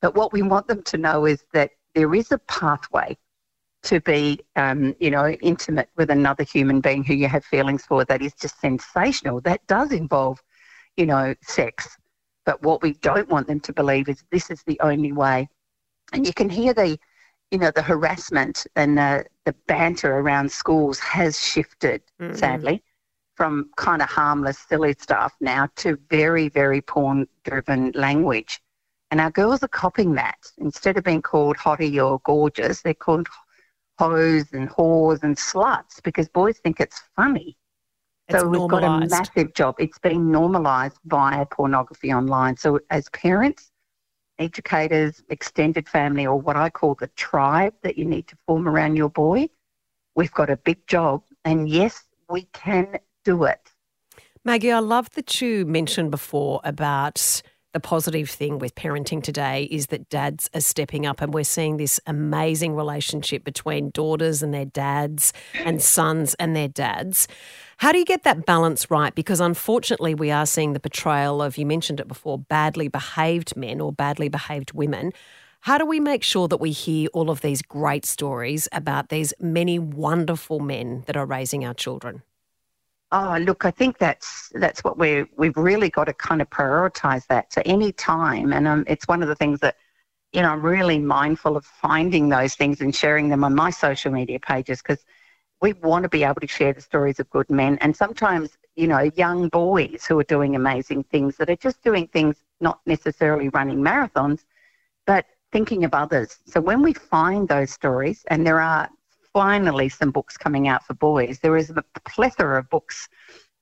But 0.00 0.14
what 0.14 0.32
we 0.32 0.42
want 0.42 0.68
them 0.68 0.82
to 0.84 0.98
know 0.98 1.26
is 1.26 1.44
that 1.52 1.70
there 1.94 2.14
is 2.14 2.32
a 2.32 2.38
pathway 2.38 3.16
to 3.84 4.00
be, 4.00 4.40
um, 4.56 4.94
you 4.98 5.10
know, 5.10 5.28
intimate 5.28 5.88
with 5.96 6.10
another 6.10 6.44
human 6.44 6.80
being 6.80 7.04
who 7.04 7.14
you 7.14 7.28
have 7.28 7.44
feelings 7.44 7.84
for 7.84 8.04
that 8.04 8.22
is 8.22 8.34
just 8.34 8.60
sensational. 8.60 9.40
That 9.40 9.66
does 9.66 9.92
involve, 9.92 10.42
you 10.96 11.06
know, 11.06 11.34
sex. 11.42 11.96
But 12.44 12.62
what 12.62 12.82
we 12.82 12.94
don't 12.94 13.28
want 13.28 13.46
them 13.46 13.60
to 13.60 13.72
believe 13.72 14.08
is 14.08 14.24
this 14.30 14.50
is 14.50 14.62
the 14.64 14.78
only 14.80 15.12
way. 15.12 15.48
And 16.12 16.26
you 16.26 16.32
can 16.32 16.48
hear 16.48 16.72
the, 16.74 16.98
you 17.50 17.58
know, 17.58 17.70
the 17.70 17.82
harassment 17.82 18.66
and 18.76 18.96
the, 18.98 19.24
the 19.44 19.54
banter 19.66 20.18
around 20.18 20.50
schools 20.50 20.98
has 20.98 21.42
shifted, 21.42 22.02
mm-hmm. 22.20 22.34
sadly, 22.34 22.82
from 23.34 23.70
kind 23.76 24.02
of 24.02 24.08
harmless, 24.08 24.58
silly 24.58 24.94
stuff 24.98 25.34
now 25.40 25.68
to 25.76 25.98
very, 26.10 26.48
very 26.48 26.80
porn 26.80 27.26
driven 27.44 27.92
language. 27.94 28.60
And 29.10 29.20
our 29.20 29.30
girls 29.30 29.62
are 29.62 29.68
copying 29.68 30.14
that. 30.14 30.38
Instead 30.58 30.98
of 30.98 31.04
being 31.04 31.22
called 31.22 31.56
hottie 31.56 32.04
or 32.04 32.20
gorgeous, 32.24 32.82
they're 32.82 32.94
called 32.94 33.28
hoes 33.98 34.52
and 34.52 34.68
whores 34.70 35.22
and 35.22 35.36
sluts 35.36 36.02
because 36.02 36.28
boys 36.28 36.58
think 36.58 36.80
it's 36.80 37.02
funny. 37.16 37.56
It's 38.28 38.38
so 38.38 38.46
we've 38.46 38.60
normalized. 38.60 39.10
got 39.10 39.18
a 39.18 39.22
massive 39.22 39.54
job. 39.54 39.76
It's 39.78 39.98
been 39.98 40.30
normalised 40.30 40.98
via 41.06 41.46
pornography 41.46 42.12
online. 42.12 42.56
So 42.56 42.78
as 42.90 43.08
parents, 43.10 43.70
educators, 44.38 45.22
extended 45.28 45.88
family, 45.88 46.26
or 46.26 46.36
what 46.36 46.56
I 46.56 46.70
call 46.70 46.94
the 46.94 47.08
tribe 47.08 47.74
that 47.82 47.98
you 47.98 48.04
need 48.04 48.26
to 48.28 48.36
form 48.46 48.68
around 48.68 48.96
your 48.96 49.10
boy, 49.10 49.48
we've 50.14 50.32
got 50.32 50.50
a 50.50 50.56
big 50.56 50.86
job. 50.86 51.22
And 51.44 51.68
yes, 51.68 52.04
we 52.28 52.42
can 52.52 52.98
do 53.24 53.44
it. 53.44 53.72
Maggie, 54.44 54.72
I 54.72 54.78
love 54.78 55.10
that 55.12 55.40
you 55.40 55.66
mentioned 55.66 56.10
before 56.10 56.60
about 56.64 57.42
the 57.78 57.88
positive 57.88 58.28
thing 58.28 58.58
with 58.58 58.74
parenting 58.74 59.22
today 59.22 59.68
is 59.70 59.86
that 59.86 60.08
dads 60.08 60.50
are 60.52 60.60
stepping 60.60 61.06
up 61.06 61.20
and 61.20 61.32
we're 61.32 61.44
seeing 61.44 61.76
this 61.76 62.00
amazing 62.08 62.74
relationship 62.74 63.44
between 63.44 63.90
daughters 63.90 64.42
and 64.42 64.52
their 64.52 64.64
dads 64.64 65.32
and 65.54 65.80
sons 65.80 66.34
and 66.40 66.56
their 66.56 66.66
dads. 66.66 67.28
How 67.76 67.92
do 67.92 67.98
you 68.00 68.04
get 68.04 68.24
that 68.24 68.44
balance 68.44 68.90
right? 68.90 69.14
Because 69.14 69.40
unfortunately, 69.40 70.12
we 70.12 70.32
are 70.32 70.44
seeing 70.44 70.72
the 70.72 70.80
portrayal 70.80 71.40
of, 71.40 71.56
you 71.56 71.66
mentioned 71.66 72.00
it 72.00 72.08
before, 72.08 72.36
badly 72.36 72.88
behaved 72.88 73.56
men 73.56 73.80
or 73.80 73.92
badly 73.92 74.28
behaved 74.28 74.72
women. 74.72 75.12
How 75.60 75.78
do 75.78 75.86
we 75.86 76.00
make 76.00 76.24
sure 76.24 76.48
that 76.48 76.56
we 76.56 76.72
hear 76.72 77.08
all 77.12 77.30
of 77.30 77.42
these 77.42 77.62
great 77.62 78.04
stories 78.04 78.68
about 78.72 79.08
these 79.08 79.32
many 79.38 79.78
wonderful 79.78 80.58
men 80.58 81.04
that 81.06 81.16
are 81.16 81.26
raising 81.26 81.64
our 81.64 81.74
children? 81.74 82.22
Oh, 83.10 83.38
look, 83.40 83.64
I 83.64 83.70
think 83.70 83.98
that's 83.98 84.50
that's 84.54 84.84
what 84.84 84.98
we 84.98 85.24
we've 85.36 85.56
really 85.56 85.88
got 85.88 86.04
to 86.04 86.12
kind 86.12 86.42
of 86.42 86.50
prioritise 86.50 87.26
that. 87.28 87.52
So 87.52 87.62
any 87.64 87.92
time, 87.92 88.52
and 88.52 88.68
um, 88.68 88.84
it's 88.86 89.08
one 89.08 89.22
of 89.22 89.28
the 89.28 89.34
things 89.34 89.60
that 89.60 89.76
you 90.32 90.42
know 90.42 90.50
I'm 90.50 90.62
really 90.62 90.98
mindful 90.98 91.56
of 91.56 91.64
finding 91.64 92.28
those 92.28 92.54
things 92.54 92.82
and 92.82 92.94
sharing 92.94 93.30
them 93.30 93.44
on 93.44 93.54
my 93.54 93.70
social 93.70 94.12
media 94.12 94.38
pages 94.38 94.82
because 94.82 95.04
we 95.62 95.72
want 95.74 96.02
to 96.04 96.08
be 96.10 96.22
able 96.24 96.40
to 96.42 96.46
share 96.46 96.72
the 96.74 96.80
stories 96.82 97.18
of 97.18 97.28
good 97.30 97.50
men 97.50 97.78
and 97.80 97.96
sometimes 97.96 98.56
you 98.76 98.86
know 98.86 99.10
young 99.16 99.48
boys 99.48 100.04
who 100.06 100.18
are 100.18 100.24
doing 100.24 100.54
amazing 100.54 101.02
things 101.04 101.36
that 101.38 101.50
are 101.50 101.56
just 101.56 101.82
doing 101.82 102.06
things 102.08 102.36
not 102.60 102.80
necessarily 102.86 103.48
running 103.50 103.78
marathons, 103.78 104.44
but 105.06 105.24
thinking 105.52 105.84
of 105.84 105.94
others. 105.94 106.38
So 106.46 106.60
when 106.60 106.82
we 106.82 106.92
find 106.92 107.48
those 107.48 107.70
stories, 107.70 108.24
and 108.28 108.46
there 108.46 108.60
are 108.60 108.88
finally 109.32 109.88
some 109.88 110.10
books 110.10 110.36
coming 110.36 110.68
out 110.68 110.84
for 110.84 110.94
boys. 110.94 111.38
There 111.38 111.56
is 111.56 111.70
a 111.70 111.82
plethora 112.04 112.58
of 112.58 112.70
books 112.70 113.08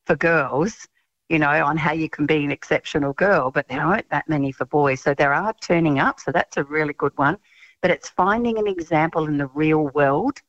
for 0.06 0.16
girls, 0.16 0.86
you 1.28 1.38
know, 1.38 1.64
on 1.64 1.76
how 1.76 1.92
you 1.92 2.08
can 2.08 2.26
be 2.26 2.44
an 2.44 2.50
exceptional 2.50 3.12
girl, 3.12 3.50
but 3.50 3.68
there 3.68 3.80
aren't 3.80 4.08
that 4.10 4.28
many 4.28 4.52
for 4.52 4.64
boys. 4.64 5.00
So 5.00 5.14
there 5.14 5.34
are 5.34 5.54
turning 5.60 5.98
up. 5.98 6.20
So 6.20 6.32
that's 6.32 6.56
a 6.56 6.64
really 6.64 6.94
good 6.94 7.16
one. 7.16 7.38
But 7.82 7.90
it's 7.90 8.08
finding 8.08 8.58
an 8.58 8.66
example 8.66 9.26
in 9.26 9.36
the 9.36 9.48
real 9.48 9.88
world 9.88 10.40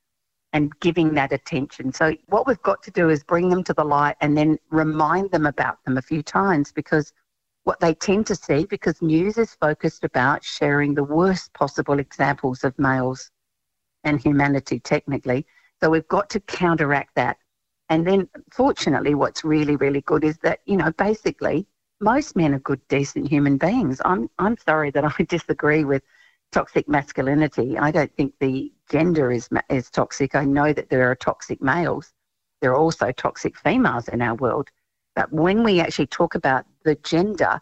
and 0.54 0.78
giving 0.80 1.14
that 1.14 1.34
attention. 1.34 1.92
So 1.92 2.16
what 2.28 2.48
we've 2.48 2.62
got 2.62 2.82
to 2.84 2.92
do 2.92 3.10
is 3.10 3.24
bring 3.24 3.50
them 3.50 3.64
to 3.66 3.74
the 3.74 3.84
light 3.84 4.16
and 4.22 4.38
then 4.38 4.58
remind 4.70 5.32
them 5.32 5.46
about 5.46 5.84
them 5.84 5.98
a 5.98 6.02
few 6.02 6.24
times 6.24 6.72
because 6.72 7.12
what 7.64 7.80
they 7.82 7.94
tend 7.94 8.26
to 8.28 8.36
see 8.36 8.66
because 8.66 9.02
news 9.02 9.38
is 9.38 9.56
focused 9.56 10.06
about 10.06 10.44
sharing 10.44 10.94
the 10.94 11.04
worst 11.04 11.54
possible 11.54 12.00
examples 12.00 12.64
of 12.64 12.78
males 12.80 13.30
and 14.08 14.20
humanity 14.20 14.80
technically. 14.80 15.46
So 15.82 15.90
we've 15.90 16.08
got 16.08 16.30
to 16.32 16.40
counteract 16.40 17.16
that. 17.16 17.38
And 17.90 18.06
then, 18.06 18.28
fortunately, 18.52 19.16
what's 19.16 19.44
really, 19.44 19.76
really 19.76 20.02
good 20.02 20.24
is 20.24 20.38
that, 20.40 20.60
you 20.66 20.78
know, 20.78 20.92
basically, 20.98 21.68
most 22.02 22.36
men 22.36 22.54
are 22.54 22.60
good, 22.60 22.86
decent 22.90 23.28
human 23.28 23.58
beings. 23.58 24.02
I'm, 24.04 24.30
I'm 24.40 24.58
sorry 24.58 24.92
that 24.92 25.06
I 25.20 25.24
disagree 25.24 25.84
with 25.84 26.04
toxic 26.52 26.88
masculinity. 26.88 27.78
I 27.78 27.92
don't 27.92 28.14
think 28.16 28.34
the 28.40 28.72
gender 28.90 29.32
is, 29.32 29.50
is 29.70 29.90
toxic. 29.90 30.36
I 30.36 30.46
know 30.46 30.74
that 30.74 30.90
there 30.90 31.10
are 31.10 31.16
toxic 31.16 31.62
males. 31.62 32.14
There 32.62 32.72
are 32.72 32.78
also 32.78 33.12
toxic 33.12 33.58
females 33.58 34.08
in 34.08 34.22
our 34.22 34.36
world. 34.36 34.70
But 35.16 35.32
when 35.32 35.64
we 35.64 35.80
actually 35.80 36.08
talk 36.08 36.36
about 36.36 36.66
the 36.84 36.96
gender, 36.96 37.60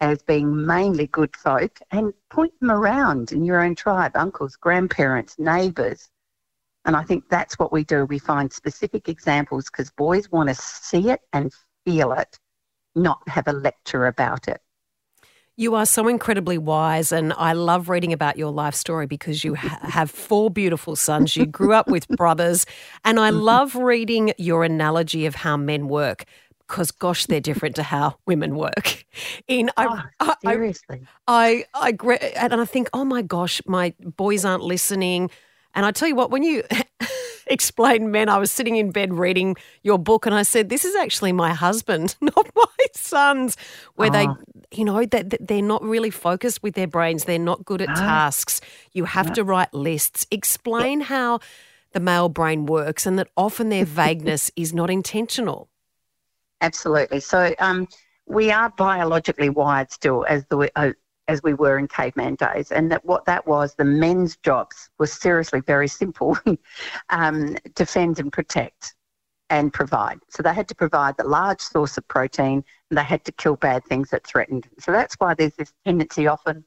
as 0.00 0.22
being 0.22 0.66
mainly 0.66 1.06
good 1.08 1.36
folk 1.36 1.78
and 1.90 2.12
point 2.30 2.52
them 2.60 2.70
around 2.70 3.32
in 3.32 3.44
your 3.44 3.62
own 3.62 3.74
tribe, 3.74 4.12
uncles, 4.14 4.56
grandparents, 4.56 5.38
neighbours. 5.38 6.08
And 6.86 6.96
I 6.96 7.02
think 7.02 7.28
that's 7.28 7.58
what 7.58 7.72
we 7.72 7.84
do. 7.84 8.06
We 8.06 8.18
find 8.18 8.52
specific 8.52 9.08
examples 9.08 9.66
because 9.66 9.90
boys 9.90 10.30
want 10.30 10.48
to 10.48 10.54
see 10.54 11.10
it 11.10 11.20
and 11.32 11.52
feel 11.84 12.12
it, 12.12 12.38
not 12.94 13.20
have 13.28 13.46
a 13.48 13.52
lecture 13.52 14.06
about 14.06 14.48
it. 14.48 14.60
You 15.56 15.74
are 15.74 15.84
so 15.84 16.08
incredibly 16.08 16.56
wise, 16.56 17.12
and 17.12 17.34
I 17.34 17.52
love 17.52 17.90
reading 17.90 18.14
about 18.14 18.38
your 18.38 18.50
life 18.50 18.74
story 18.74 19.06
because 19.06 19.44
you 19.44 19.56
ha- 19.56 19.78
have 19.82 20.10
four 20.10 20.48
beautiful 20.48 20.96
sons. 20.96 21.36
You 21.36 21.44
grew 21.44 21.74
up 21.74 21.90
with 21.90 22.08
brothers, 22.16 22.64
and 23.04 23.20
I 23.20 23.28
love 23.30 23.74
reading 23.74 24.32
your 24.38 24.64
analogy 24.64 25.26
of 25.26 25.34
how 25.34 25.58
men 25.58 25.88
work 25.88 26.24
because 26.70 26.92
gosh, 26.92 27.26
they're 27.26 27.40
different 27.40 27.76
to 27.76 27.82
how 27.82 28.16
women 28.26 28.54
work. 28.56 29.04
In 29.48 29.70
I, 29.76 30.04
oh, 30.20 30.34
seriously, 30.44 31.02
I, 31.26 31.64
I, 31.74 31.92
I, 32.00 32.30
and 32.36 32.60
I 32.60 32.64
think, 32.64 32.88
oh 32.92 33.04
my 33.04 33.22
gosh, 33.22 33.60
my 33.66 33.92
boys 34.00 34.44
aren't 34.44 34.62
listening. 34.62 35.30
And 35.74 35.84
I 35.84 35.90
tell 35.90 36.08
you 36.08 36.14
what, 36.14 36.30
when 36.30 36.42
you 36.42 36.62
explain 37.46 38.10
men, 38.10 38.28
I 38.28 38.38
was 38.38 38.50
sitting 38.52 38.76
in 38.76 38.92
bed 38.92 39.12
reading 39.14 39.56
your 39.82 39.98
book, 39.98 40.26
and 40.26 40.34
I 40.34 40.42
said, 40.42 40.68
"This 40.68 40.84
is 40.84 40.94
actually 40.94 41.32
my 41.32 41.52
husband, 41.52 42.16
not 42.20 42.48
my 42.54 42.86
sons." 42.94 43.56
Where 43.96 44.08
oh. 44.08 44.12
they, 44.12 44.26
ah. 44.26 44.36
you 44.72 44.84
know, 44.84 45.04
that 45.04 45.36
they're 45.40 45.62
not 45.62 45.82
really 45.82 46.10
focused 46.10 46.62
with 46.62 46.74
their 46.74 46.88
brains. 46.88 47.24
They're 47.24 47.38
not 47.38 47.64
good 47.64 47.82
at 47.82 47.88
no. 47.88 47.94
tasks. 47.94 48.60
You 48.92 49.04
have 49.04 49.28
no. 49.28 49.34
to 49.34 49.44
write 49.44 49.74
lists. 49.74 50.26
Explain 50.30 51.02
how 51.02 51.40
the 51.92 52.00
male 52.00 52.28
brain 52.28 52.66
works, 52.66 53.06
and 53.06 53.18
that 53.18 53.28
often 53.36 53.68
their 53.68 53.84
vagueness 53.84 54.50
is 54.56 54.72
not 54.72 54.90
intentional. 54.90 55.69
Absolutely. 56.60 57.20
So 57.20 57.54
um, 57.58 57.88
we 58.26 58.50
are 58.50 58.70
biologically 58.70 59.48
wired 59.48 59.90
still 59.90 60.24
as 60.28 60.44
the 60.46 60.70
uh, 60.76 60.92
as 61.28 61.42
we 61.44 61.54
were 61.54 61.78
in 61.78 61.86
caveman 61.86 62.34
days, 62.34 62.72
and 62.72 62.90
that 62.90 63.04
what 63.04 63.24
that 63.26 63.46
was, 63.46 63.74
the 63.74 63.84
men's 63.84 64.36
jobs 64.38 64.90
were 64.98 65.06
seriously 65.06 65.60
very 65.60 65.88
simple: 65.88 66.36
um, 67.10 67.56
defend 67.74 68.18
and 68.18 68.32
protect 68.32 68.94
and 69.48 69.72
provide. 69.72 70.18
So 70.28 70.42
they 70.42 70.54
had 70.54 70.68
to 70.68 70.74
provide 70.74 71.16
the 71.16 71.24
large 71.24 71.60
source 71.60 71.98
of 71.98 72.06
protein, 72.08 72.64
and 72.90 72.98
they 72.98 73.02
had 73.02 73.24
to 73.24 73.32
kill 73.32 73.56
bad 73.56 73.84
things 73.84 74.10
that 74.10 74.26
threatened. 74.26 74.68
So 74.78 74.92
that's 74.92 75.14
why 75.16 75.34
there's 75.34 75.54
this 75.54 75.72
tendency 75.84 76.26
often 76.26 76.64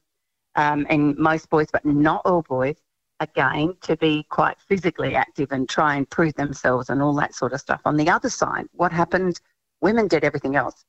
um, 0.56 0.86
in 0.86 1.14
most 1.18 1.48
boys, 1.48 1.68
but 1.72 1.84
not 1.84 2.22
all 2.24 2.42
boys, 2.42 2.76
again, 3.20 3.74
to 3.82 3.96
be 3.96 4.24
quite 4.28 4.56
physically 4.60 5.14
active 5.14 5.50
and 5.52 5.68
try 5.68 5.96
and 5.96 6.08
prove 6.10 6.34
themselves 6.34 6.90
and 6.90 7.02
all 7.02 7.14
that 7.14 7.34
sort 7.34 7.54
of 7.54 7.60
stuff. 7.60 7.80
On 7.86 7.96
the 7.96 8.10
other 8.10 8.28
side, 8.28 8.66
what 8.72 8.92
happened 8.92 9.40
Women 9.84 10.08
did 10.08 10.24
everything 10.24 10.56
else. 10.56 10.82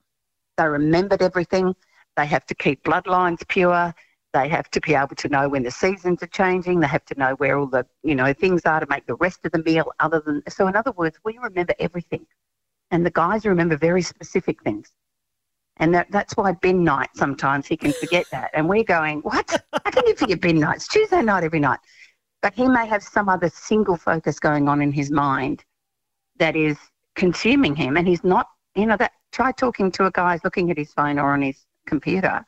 They 0.57 0.65
remembered 0.65 1.21
everything. 1.21 1.75
They 2.15 2.25
have 2.27 2.45
to 2.45 2.55
keep 2.55 2.81
bloodlines 2.85 3.45
pure. 3.49 3.93
They 4.31 4.47
have 4.47 4.71
to 4.71 4.79
be 4.79 4.95
able 4.95 5.17
to 5.17 5.27
know 5.27 5.49
when 5.49 5.63
the 5.63 5.71
seasons 5.71 6.23
are 6.23 6.27
changing. 6.27 6.79
They 6.79 6.87
have 6.87 7.03
to 7.11 7.19
know 7.19 7.35
where 7.35 7.57
all 7.59 7.67
the 7.67 7.85
you 8.03 8.15
know 8.15 8.31
things 8.31 8.61
are 8.65 8.79
to 8.79 8.87
make 8.89 9.05
the 9.05 9.15
rest 9.15 9.41
of 9.45 9.51
the 9.51 9.61
meal. 9.63 9.91
Other 9.99 10.21
than 10.25 10.41
so, 10.47 10.67
in 10.67 10.77
other 10.77 10.93
words, 10.93 11.19
we 11.25 11.37
remember 11.37 11.73
everything, 11.77 12.25
and 12.91 13.05
the 13.05 13.11
guys 13.11 13.45
remember 13.45 13.75
very 13.75 14.01
specific 14.01 14.63
things. 14.63 14.89
And 15.75 15.93
that, 15.93 16.07
that's 16.09 16.37
why 16.37 16.53
bin 16.53 16.85
night 16.85 17.09
sometimes 17.15 17.67
he 17.67 17.75
can 17.75 17.91
forget 17.91 18.25
that. 18.31 18.51
And 18.53 18.69
we're 18.69 18.85
going, 18.85 19.19
what? 19.21 19.61
How 19.73 19.91
can 19.91 20.07
you 20.07 20.15
forget 20.15 20.39
bin 20.39 20.57
nights? 20.57 20.87
Tuesday 20.87 21.21
night 21.21 21.43
every 21.43 21.59
night. 21.59 21.79
But 22.41 22.53
he 22.53 22.65
may 22.69 22.85
have 22.87 23.03
some 23.03 23.27
other 23.27 23.49
single 23.49 23.97
focus 23.97 24.39
going 24.39 24.69
on 24.69 24.81
in 24.81 24.93
his 24.93 25.11
mind 25.11 25.65
that 26.37 26.55
is 26.55 26.77
consuming 27.15 27.75
him, 27.75 27.97
and 27.97 28.07
he's 28.07 28.23
not 28.23 28.47
you 28.75 28.85
know, 28.85 28.97
that 28.97 29.13
try 29.31 29.51
talking 29.51 29.91
to 29.91 30.05
a 30.05 30.11
guy 30.11 30.39
looking 30.43 30.71
at 30.71 30.77
his 30.77 30.93
phone 30.93 31.19
or 31.19 31.33
on 31.33 31.41
his 31.41 31.65
computer 31.87 32.45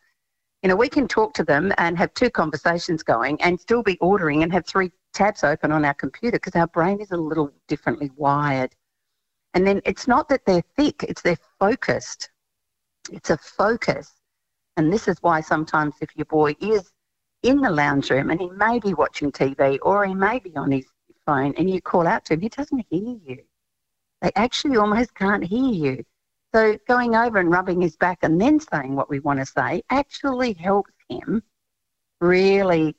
You 0.63 0.69
know, 0.69 0.75
we 0.75 0.89
can 0.89 1.07
talk 1.07 1.33
to 1.35 1.43
them 1.43 1.73
and 1.77 1.97
have 1.97 2.13
two 2.13 2.29
conversations 2.29 3.03
going 3.03 3.41
and 3.41 3.59
still 3.59 3.83
be 3.83 3.97
ordering 3.99 4.43
and 4.43 4.51
have 4.53 4.65
three 4.65 4.91
tabs 5.13 5.43
open 5.43 5.71
on 5.71 5.85
our 5.85 5.93
computer 5.93 6.37
because 6.37 6.55
our 6.55 6.67
brain 6.67 6.99
is 7.01 7.11
a 7.11 7.17
little 7.17 7.51
differently 7.67 8.11
wired. 8.15 8.75
And 9.53 9.65
then 9.65 9.81
it's 9.85 10.07
not 10.07 10.29
that 10.29 10.45
they're 10.45 10.63
thick, 10.75 11.03
it's 11.03 11.21
they're 11.21 11.37
focused. 11.59 12.29
It's 13.11 13.29
a 13.29 13.37
focus. 13.37 14.13
And 14.77 14.91
this 14.93 15.07
is 15.07 15.17
why 15.21 15.41
sometimes 15.41 15.95
if 16.01 16.15
your 16.15 16.25
boy 16.25 16.55
is 16.61 16.91
in 17.43 17.61
the 17.61 17.69
lounge 17.71 18.09
room 18.11 18.29
and 18.31 18.39
he 18.39 18.49
may 18.51 18.79
be 18.79 18.93
watching 18.93 19.31
TV 19.31 19.79
or 19.81 20.05
he 20.05 20.13
may 20.15 20.39
be 20.39 20.55
on 20.55 20.71
his 20.71 20.85
phone 21.25 21.53
and 21.57 21.69
you 21.69 21.81
call 21.81 22.07
out 22.07 22.25
to 22.25 22.33
him, 22.33 22.41
he 22.41 22.49
doesn't 22.49 22.85
hear 22.89 23.17
you. 23.25 23.43
They 24.21 24.31
actually 24.35 24.77
almost 24.77 25.15
can't 25.15 25.43
hear 25.43 25.71
you. 25.71 26.05
So 26.57 26.75
going 26.87 27.15
over 27.15 27.37
and 27.37 27.51
rubbing 27.51 27.81
his 27.81 27.97
back 27.97 28.17
and 28.23 28.41
then 28.41 28.59
saying 28.59 28.95
what 28.95 29.11
we 29.11 29.19
want 29.19 29.39
to 29.39 29.45
say 29.45 29.83
actually 29.91 30.53
helps 30.53 30.91
him 31.07 31.43
really, 32.19 32.95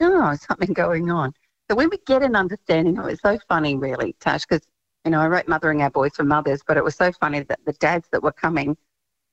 oh, 0.00 0.34
something 0.48 0.72
going 0.72 1.10
on. 1.10 1.34
So 1.68 1.76
when 1.76 1.90
we 1.90 1.98
get 2.06 2.22
an 2.22 2.34
understanding 2.34 2.98
of 2.98 3.04
it, 3.04 3.12
it's 3.12 3.20
so 3.20 3.38
funny, 3.50 3.76
really, 3.76 4.16
Tash, 4.18 4.46
because, 4.46 4.66
you 5.04 5.10
know, 5.10 5.20
I 5.20 5.26
wrote 5.26 5.46
Mothering 5.46 5.82
Our 5.82 5.90
Boys 5.90 6.12
for 6.16 6.24
Mothers, 6.24 6.62
but 6.66 6.78
it 6.78 6.84
was 6.84 6.94
so 6.94 7.12
funny 7.12 7.40
that 7.42 7.60
the 7.66 7.74
dads 7.74 8.08
that 8.12 8.22
were 8.22 8.32
coming 8.32 8.78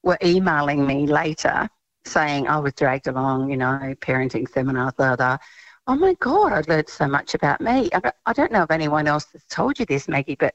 were 0.04 0.18
emailing 0.22 0.86
me 0.86 1.08
later 1.08 1.70
saying 2.04 2.48
oh, 2.50 2.58
I 2.58 2.60
was 2.60 2.74
dragged 2.74 3.08
along, 3.08 3.50
you 3.50 3.56
know, 3.56 3.96
parenting 4.02 4.46
seminars, 4.52 4.92
blah, 4.98 5.16
blah. 5.16 5.38
Oh 5.88 5.96
my 5.96 6.16
God, 6.16 6.52
I 6.52 6.64
learned 6.68 6.90
so 6.90 7.08
much 7.08 7.34
about 7.34 7.62
me. 7.62 7.90
I 8.26 8.34
don't 8.34 8.52
know 8.52 8.64
if 8.64 8.72
anyone 8.72 9.08
else 9.08 9.28
has 9.32 9.46
told 9.46 9.80
you 9.80 9.86
this, 9.86 10.10
Maggie, 10.10 10.36
but 10.36 10.54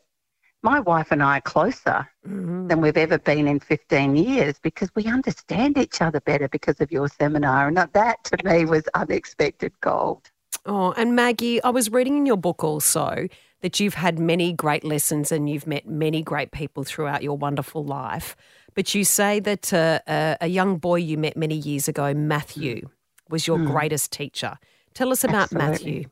my 0.62 0.80
wife 0.80 1.08
and 1.10 1.22
I 1.22 1.38
are 1.38 1.42
closer 1.42 2.08
mm-hmm. 2.26 2.68
than 2.68 2.80
we've 2.80 2.96
ever 2.96 3.18
been 3.18 3.46
in 3.46 3.60
15 3.60 4.16
years 4.16 4.58
because 4.60 4.90
we 4.94 5.06
understand 5.06 5.78
each 5.78 6.00
other 6.00 6.20
better 6.20 6.48
because 6.48 6.80
of 6.80 6.90
your 6.90 7.08
seminar. 7.08 7.68
And 7.68 7.76
that 7.76 8.24
to 8.24 8.36
me 8.44 8.64
was 8.64 8.84
unexpected 8.94 9.72
gold. 9.80 10.30
Oh, 10.66 10.92
and 10.92 11.14
Maggie, 11.14 11.62
I 11.62 11.70
was 11.70 11.90
reading 11.90 12.16
in 12.16 12.26
your 12.26 12.36
book 12.36 12.64
also 12.64 13.28
that 13.60 13.80
you've 13.80 13.94
had 13.94 14.18
many 14.18 14.52
great 14.52 14.84
lessons 14.84 15.32
and 15.32 15.48
you've 15.48 15.66
met 15.66 15.86
many 15.86 16.22
great 16.22 16.52
people 16.52 16.84
throughout 16.84 17.22
your 17.22 17.36
wonderful 17.36 17.84
life. 17.84 18.36
But 18.74 18.94
you 18.94 19.04
say 19.04 19.40
that 19.40 19.72
uh, 19.72 20.00
a, 20.06 20.36
a, 20.42 20.46
young 20.46 20.78
boy 20.78 20.96
you 20.96 21.18
met 21.18 21.36
many 21.36 21.56
years 21.56 21.88
ago, 21.88 22.14
Matthew, 22.14 22.88
was 23.28 23.46
your 23.46 23.58
mm. 23.58 23.66
greatest 23.66 24.12
teacher. 24.12 24.58
Tell 24.94 25.10
us 25.10 25.24
about 25.24 25.52
Absolutely. 25.52 25.70
Matthew. 25.70 26.04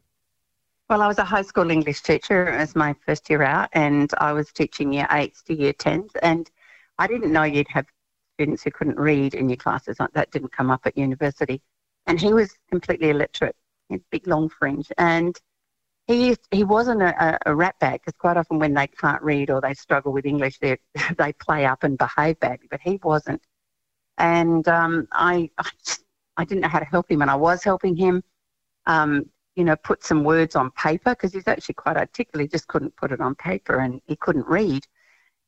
Well, 0.89 1.03
I 1.03 1.07
was 1.09 1.19
a 1.19 1.25
high 1.25 1.43
school 1.43 1.71
English 1.71 2.03
teacher 2.03 2.47
as 2.49 2.77
my 2.77 2.95
first 3.05 3.29
year 3.29 3.43
out, 3.43 3.69
and 3.73 4.11
I 4.19 4.33
was 4.33 4.53
teaching 4.53 4.93
year 4.93 5.07
eights 5.11 5.43
to 5.45 5.55
year 5.55 5.73
tens. 5.73 6.13
And 6.23 6.49
I 6.99 7.07
didn't 7.09 7.33
know 7.33 7.43
you'd 7.43 7.69
have 7.71 7.87
students 8.35 8.63
who 8.63 8.71
couldn't 8.71 8.99
read 8.99 9.35
in 9.35 9.49
your 9.49 9.57
classes. 9.57 9.97
That 9.99 10.31
didn't 10.31 10.53
come 10.53 10.71
up 10.71 10.87
at 10.87 10.97
university. 10.97 11.61
And 12.07 12.21
he 12.21 12.33
was 12.33 12.57
completely 12.71 13.11
illiterate, 13.11 13.57
a 13.91 13.99
big 14.13 14.27
long 14.29 14.49
fringe. 14.49 14.93
And 14.97 15.37
he 16.07 16.37
he 16.53 16.65
wasn't 16.65 17.03
a, 17.03 17.39
a 17.47 17.55
rat 17.55 17.79
bag 17.81 18.01
because 18.03 18.19
quite 18.19 18.37
often 18.39 18.59
when 18.61 18.75
they 18.75 18.87
can't 18.89 19.23
read 19.23 19.51
or 19.51 19.61
they 19.61 19.75
struggle 19.75 20.13
with 20.13 20.27
English, 20.27 20.59
they 20.61 20.79
they 21.19 21.33
play 21.35 21.67
up 21.67 21.85
and 21.85 21.99
behave 21.99 22.41
badly. 22.41 22.69
But 22.71 22.81
he 22.83 23.01
wasn't. 23.03 23.43
And 24.19 24.67
um, 24.69 25.09
I, 25.13 25.51
I 25.59 25.71
I 26.39 26.45
didn't 26.45 26.63
know 26.63 26.69
how 26.69 26.79
to 26.81 26.85
help 26.87 27.11
him, 27.11 27.23
and 27.23 27.31
I 27.31 27.37
was 27.37 27.65
helping 27.65 27.97
him. 27.97 28.23
Um, 28.87 29.27
you 29.57 29.65
know, 29.65 29.77
put 29.77 30.05
some 30.05 30.23
words 30.23 30.55
on 30.55 30.71
paper 30.73 31.11
because 31.11 31.33
he's 31.33 31.49
actually 31.49 31.75
quite 31.75 31.97
articulate. 31.97 32.45
He 32.45 32.49
just 32.49 32.69
couldn't 32.69 32.95
put 32.97 33.11
it 33.11 33.21
on 33.21 33.35
paper 33.35 33.81
and 33.81 34.01
he 34.07 34.17
couldn't 34.17 34.47
read. 34.47 34.85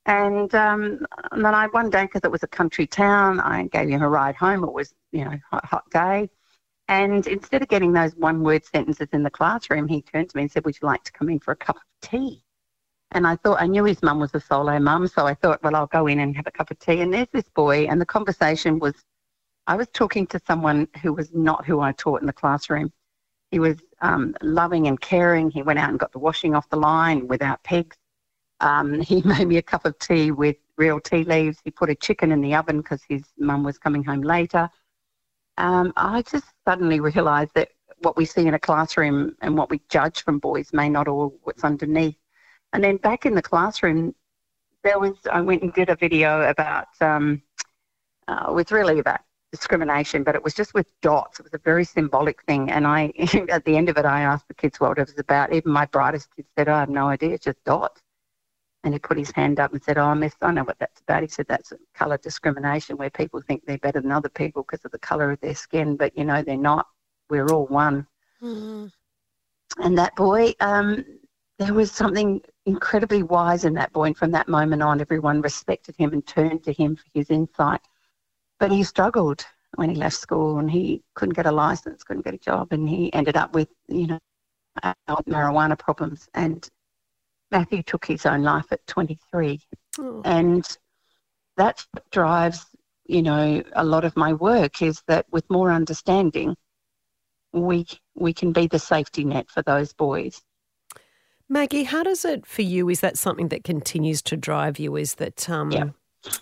And, 0.07 0.55
um, 0.55 1.07
and 1.33 1.45
then 1.45 1.55
I, 1.55 1.67
one 1.69 1.91
day, 1.91 2.05
because 2.05 2.23
it 2.25 2.31
was 2.31 2.43
a 2.43 2.49
country 2.49 2.87
town, 2.87 3.41
I 3.41 3.67
gave 3.67 3.89
him 3.91 4.03
a 4.03 4.09
ride 4.09 4.35
home. 4.35 4.65
It 4.65 4.73
was, 4.73 4.95
you 5.13 5.25
know, 5.25 5.39
hot, 5.51 5.65
hot 5.67 5.91
day. 5.91 6.31
And 6.89 7.27
instead 7.27 7.61
of 7.61 7.69
getting 7.69 7.93
those 7.93 8.17
one 8.17 8.43
word 8.43 8.65
sentences 8.65 9.09
in 9.13 9.23
the 9.23 9.31
classroom, 9.31 9.87
he 9.87 10.01
turned 10.01 10.31
to 10.31 10.37
me 10.37 10.45
and 10.45 10.51
said, 10.51 10.65
Would 10.65 10.79
you 10.81 10.87
like 10.87 11.05
to 11.05 11.13
come 11.13 11.29
in 11.29 11.39
for 11.39 11.53
a 11.53 11.57
cup 11.57 11.77
of 11.77 11.83
tea? 12.01 12.43
And 13.11 13.27
I 13.27 13.37
thought, 13.37 13.61
I 13.61 13.67
knew 13.67 13.85
his 13.85 14.03
mum 14.03 14.19
was 14.19 14.35
a 14.35 14.41
solo 14.41 14.79
mum, 14.79 15.07
so 15.07 15.27
I 15.27 15.35
thought, 15.35 15.63
well, 15.63 15.75
I'll 15.75 15.87
go 15.87 16.07
in 16.07 16.21
and 16.21 16.37
have 16.37 16.47
a 16.47 16.51
cup 16.51 16.71
of 16.71 16.79
tea. 16.79 17.01
And 17.01 17.13
there's 17.13 17.29
this 17.33 17.49
boy, 17.51 17.87
and 17.87 18.01
the 18.01 18.07
conversation 18.07 18.79
was, 18.79 18.95
I 19.67 19.77
was 19.77 19.89
talking 19.93 20.27
to 20.29 20.41
someone 20.47 20.89
who 21.03 21.13
was 21.15 21.33
not 21.35 21.65
who 21.67 21.81
I 21.81 21.93
taught 21.93 22.21
in 22.21 22.27
the 22.27 22.33
classroom. 22.33 22.93
He 23.51 23.59
was 23.59 23.79
um, 24.01 24.35
loving 24.43 24.87
and 24.87 25.01
caring. 25.01 25.51
He 25.51 25.63
went 25.63 25.79
out 25.79 25.91
and 25.91 25.99
got 25.99 26.13
the 26.13 26.19
washing 26.19 26.55
off 26.55 26.69
the 26.69 26.77
line 26.77 27.27
without 27.29 27.63
pegs. 27.65 27.97
Um, 28.61 29.01
he 29.01 29.23
made 29.23 29.49
me 29.49 29.57
a 29.57 29.63
cup 29.63 29.85
of 29.85 29.99
tea 29.99 30.31
with 30.31 30.57
real 30.77 31.01
tea 31.01 31.25
leaves. 31.25 31.59
He 31.65 31.71
put 31.71 31.91
a 31.91 31.95
chicken 31.95 32.33
in 32.33 32.41
the 32.41 32.55
oven 32.55 32.79
because 32.79 33.03
his 33.09 33.23
mum 33.39 33.65
was 33.65 33.79
coming 33.79 34.05
home 34.05 34.23
later. 34.23 34.69
Um, 35.57 35.93
I 35.97 36.23
just 36.23 36.47
suddenly 36.65 37.01
realised 37.01 37.51
that 37.55 37.71
what 38.03 38.17
we 38.17 38.25
see 38.25 38.47
in 38.47 38.55
a 38.55 38.59
classroom 38.59 39.35
and 39.41 39.57
what 39.57 39.71
we 39.71 39.81
judge 39.89 40.23
from 40.23 40.39
boys 40.39 40.73
may 40.73 40.89
not 40.89 41.09
all 41.09 41.37
what's 41.43 41.65
underneath. 41.65 42.17
And 42.73 42.85
then 42.85 42.97
back 42.99 43.27
in 43.27 43.35
the 43.35 43.43
classroom, 43.43 44.15
there 44.85 44.99
was 44.99 45.15
I 45.31 45.41
went 45.41 45.63
and 45.63 45.73
did 45.73 45.89
a 45.89 45.97
video 45.97 46.49
about 46.49 46.87
um, 47.01 47.43
uh, 48.29 48.53
with 48.53 48.71
really 48.71 49.01
about 49.01 49.21
discrimination, 49.53 50.23
but 50.23 50.35
it 50.35 50.43
was 50.43 50.55
just 50.55 50.75
with 50.75 50.87
dots. 51.01 51.41
It 51.41 51.45
was 51.45 51.55
a 51.55 51.59
very 51.59 51.85
symbolic 51.85 52.43
thing. 52.45 52.71
And 52.71 52.87
I, 52.87 53.13
at 53.51 53.65
the 53.65 53.77
end 53.77 53.89
of 53.89 53.97
it, 53.97 54.05
I 54.05 54.23
asked 54.23 54.49
the 54.49 54.55
kids 54.55 54.81
what 54.81 54.99
it 54.99 55.07
was 55.07 55.19
about. 55.19 55.53
Even 55.53 55.73
my 55.73 55.87
brightest 55.87 56.29
kid 56.35 56.47
said, 56.57 56.69
oh, 56.69 56.75
I 56.75 56.81
have 56.81 56.91
no 56.91 57.09
idea. 57.09 57.31
It's 57.31 57.45
just 57.45 57.63
dots. 57.65 58.01
And 58.85 58.95
he 58.95 59.01
put 59.01 59.19
his 59.19 59.31
hand 59.33 59.59
up 59.59 59.73
and 59.73 59.83
said, 59.83 59.99
Oh, 59.99 60.15
miss, 60.15 60.35
I 60.41 60.53
know 60.53 60.63
what 60.63 60.79
that's 60.79 61.01
about. 61.01 61.23
He 61.23 61.29
said, 61.29 61.47
That's 61.49 61.73
colour 61.95 62.17
discrimination 62.17 62.97
where 62.97 63.11
people 63.11 63.43
think 63.43 63.67
they're 63.67 63.79
better 63.79 64.01
than 64.01 64.13
other 64.13 64.29
people 64.29 64.63
because 64.63 64.85
of 64.85 64.93
the 64.93 64.99
colour 65.01 65.33
of 65.33 65.41
their 65.41 65.55
skin, 65.55 65.97
but 65.97 66.17
you 66.17 66.25
know, 66.25 66.43
they're 66.43 66.57
not. 66.57 66.87
We're 67.29 67.49
all 67.49 67.67
one. 67.67 68.07
Mm-hmm. 68.41 68.87
And 69.85 69.99
that 69.99 70.15
boy, 70.17 70.55
um, 70.61 71.05
there 71.59 71.75
was 71.75 71.91
something 71.91 72.41
incredibly 72.67 73.23
wise 73.23 73.65
in 73.65 73.75
that 73.75 73.93
boy. 73.93 74.05
And 74.05 74.17
from 74.17 74.31
that 74.31 74.49
moment 74.49 74.83
on, 74.83 75.01
everyone 75.01 75.43
respected 75.43 75.97
him 75.97 76.13
and 76.13 76.27
turned 76.27 76.63
to 76.65 76.73
him 76.73 76.97
for 76.97 77.05
his 77.13 77.31
insight. 77.31 77.81
But 78.59 78.73
he 78.73 78.83
struggled 78.83 79.45
when 79.77 79.91
he 79.91 79.97
left 79.97 80.17
school 80.17 80.59
and 80.59 80.71
he 80.71 81.03
couldn't 81.15 81.35
get 81.35 81.47
a 81.47 81.53
license, 81.53 82.03
couldn't 82.03 82.25
get 82.25 82.35
a 82.35 82.39
job, 82.39 82.69
and 82.73 82.89
he 82.89 83.13
ended 83.13 83.37
up 83.37 83.55
with, 83.55 83.69
you 83.89 84.07
know, 84.09 84.19
marijuana 85.29 85.79
problems. 85.79 86.29
And 86.35 86.69
Matthew 87.51 87.83
took 87.83 88.05
his 88.05 88.27
own 88.27 88.43
life 88.43 88.67
at 88.71 88.87
23. 88.87 89.61
Oh. 89.99 90.23
And 90.25 90.67
that 91.57 91.87
drives, 92.11 92.67
you 93.07 93.23
know, 93.23 93.63
a 93.75 93.85
lot 93.85 94.05
of 94.05 94.17
my 94.17 94.33
work 94.33 94.83
is 94.83 95.03
that 95.07 95.27
with 95.31 95.49
more 95.51 95.71
understanding, 95.71 96.57
we 97.53 97.87
we 98.15 98.33
can 98.35 98.53
be 98.53 98.67
the 98.67 98.79
safety 98.79 99.25
net 99.25 99.49
for 99.51 99.63
those 99.63 99.93
boys. 99.93 100.43
Maggie, 101.49 101.85
how 101.85 102.03
does 102.03 102.27
it 102.27 102.45
for 102.45 102.61
you? 102.61 102.91
Is 102.91 103.01
that 103.01 103.17
something 103.17 103.49
that 103.49 103.65
continues 103.65 104.21
to 104.23 104.37
drive 104.37 104.79
you? 104.79 104.97
Is 104.97 105.15
that 105.15 105.49
um, 105.49 105.71
yeah 105.71 105.91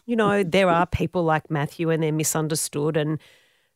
you 0.06 0.16
know, 0.16 0.42
there 0.42 0.68
are 0.68 0.86
people 0.86 1.22
like 1.24 1.50
Matthew 1.50 1.90
and 1.90 2.02
they're 2.02 2.12
misunderstood, 2.12 2.96
and 2.96 3.18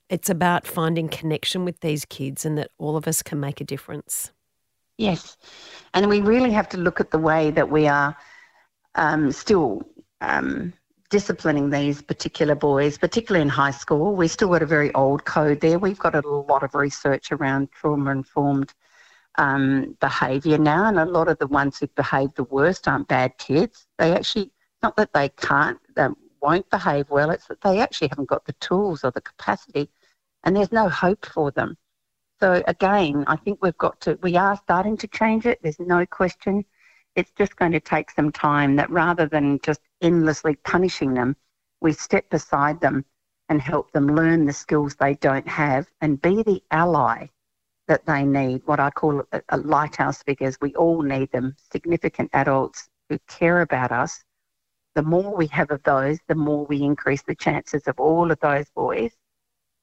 it's 0.08 0.30
about 0.30 0.66
finding 0.66 1.08
connection 1.08 1.64
with 1.64 1.80
these 1.80 2.04
kids 2.04 2.44
and 2.44 2.58
that 2.58 2.70
all 2.78 2.96
of 2.96 3.06
us 3.06 3.22
can 3.22 3.40
make 3.40 3.60
a 3.60 3.64
difference. 3.64 4.32
Yes. 4.98 5.36
And 5.94 6.08
we 6.08 6.20
really 6.20 6.50
have 6.50 6.68
to 6.70 6.76
look 6.76 7.00
at 7.00 7.10
the 7.10 7.18
way 7.18 7.50
that 7.52 7.70
we 7.70 7.88
are 7.88 8.16
um, 8.96 9.32
still 9.32 9.82
um, 10.20 10.72
disciplining 11.10 11.70
these 11.70 12.02
particular 12.02 12.54
boys, 12.54 12.98
particularly 12.98 13.42
in 13.42 13.48
high 13.48 13.70
school. 13.70 14.14
We've 14.14 14.30
still 14.30 14.48
got 14.48 14.62
a 14.62 14.66
very 14.66 14.92
old 14.94 15.24
code 15.24 15.60
there. 15.60 15.78
We've 15.78 15.98
got 15.98 16.14
a 16.14 16.28
lot 16.28 16.62
of 16.62 16.74
research 16.74 17.32
around 17.32 17.70
trauma 17.72 18.10
informed 18.10 18.74
um, 19.38 19.96
behaviour 20.00 20.58
now, 20.58 20.86
and 20.86 20.98
a 20.98 21.04
lot 21.04 21.28
of 21.28 21.38
the 21.38 21.46
ones 21.46 21.78
who 21.78 21.86
behave 21.88 22.34
the 22.34 22.44
worst 22.44 22.86
aren't 22.86 23.08
bad 23.08 23.38
kids. 23.38 23.86
They 23.98 24.12
actually 24.12 24.50
not 24.82 24.96
that 24.96 25.12
they 25.12 25.28
can't, 25.30 25.78
won't 26.40 26.68
behave 26.70 27.10
well, 27.10 27.30
it's 27.30 27.46
that 27.48 27.60
they 27.60 27.80
actually 27.80 28.08
haven't 28.08 28.28
got 28.28 28.44
the 28.44 28.52
tools 28.54 29.04
or 29.04 29.10
the 29.10 29.20
capacity 29.20 29.90
and 30.44 30.56
there's 30.56 30.72
no 30.72 30.88
hope 30.88 31.26
for 31.26 31.50
them. 31.50 31.76
So 32.40 32.62
again, 32.66 33.24
I 33.26 33.36
think 33.36 33.58
we've 33.62 33.76
got 33.76 34.00
to, 34.02 34.18
we 34.22 34.36
are 34.36 34.56
starting 34.56 34.96
to 34.98 35.08
change 35.08 35.46
it. 35.46 35.58
There's 35.62 35.78
no 35.78 36.06
question. 36.06 36.64
It's 37.14 37.32
just 37.32 37.56
going 37.56 37.72
to 37.72 37.80
take 37.80 38.10
some 38.10 38.32
time 38.32 38.76
that 38.76 38.90
rather 38.90 39.26
than 39.26 39.58
just 39.62 39.80
endlessly 40.00 40.56
punishing 40.64 41.12
them, 41.12 41.36
we 41.80 41.92
step 41.92 42.30
beside 42.30 42.80
them 42.80 43.04
and 43.48 43.60
help 43.60 43.92
them 43.92 44.06
learn 44.06 44.46
the 44.46 44.52
skills 44.52 44.94
they 44.94 45.14
don't 45.14 45.48
have 45.48 45.86
and 46.00 46.22
be 46.22 46.42
the 46.42 46.62
ally 46.70 47.26
that 47.88 48.06
they 48.06 48.24
need, 48.24 48.62
what 48.64 48.80
I 48.80 48.90
call 48.90 49.22
a, 49.32 49.42
a 49.48 49.58
lighthouse 49.58 50.22
figures. 50.22 50.56
We 50.60 50.74
all 50.76 51.02
need 51.02 51.32
them, 51.32 51.56
significant 51.72 52.30
adults 52.32 52.88
who 53.08 53.18
care 53.26 53.60
about 53.60 53.92
us 53.92 54.24
the 55.00 55.06
more 55.06 55.34
we 55.34 55.46
have 55.46 55.70
of 55.70 55.82
those, 55.84 56.18
the 56.28 56.34
more 56.34 56.66
we 56.66 56.82
increase 56.82 57.22
the 57.22 57.34
chances 57.34 57.88
of 57.88 57.98
all 57.98 58.30
of 58.30 58.38
those 58.40 58.66
boys 58.76 59.10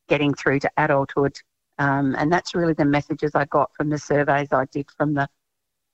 getting 0.07 0.31
through 0.35 0.59
to 0.59 0.69
adulthood. 0.77 1.35
Um, 1.79 2.15
and 2.19 2.31
that's 2.31 2.53
really 2.53 2.73
the 2.73 2.85
messages 2.85 3.31
I 3.33 3.45
got 3.45 3.71
from 3.75 3.89
the 3.89 3.97
surveys 3.97 4.49
I 4.51 4.65
did 4.65 4.91
from 4.95 5.15
the, 5.15 5.27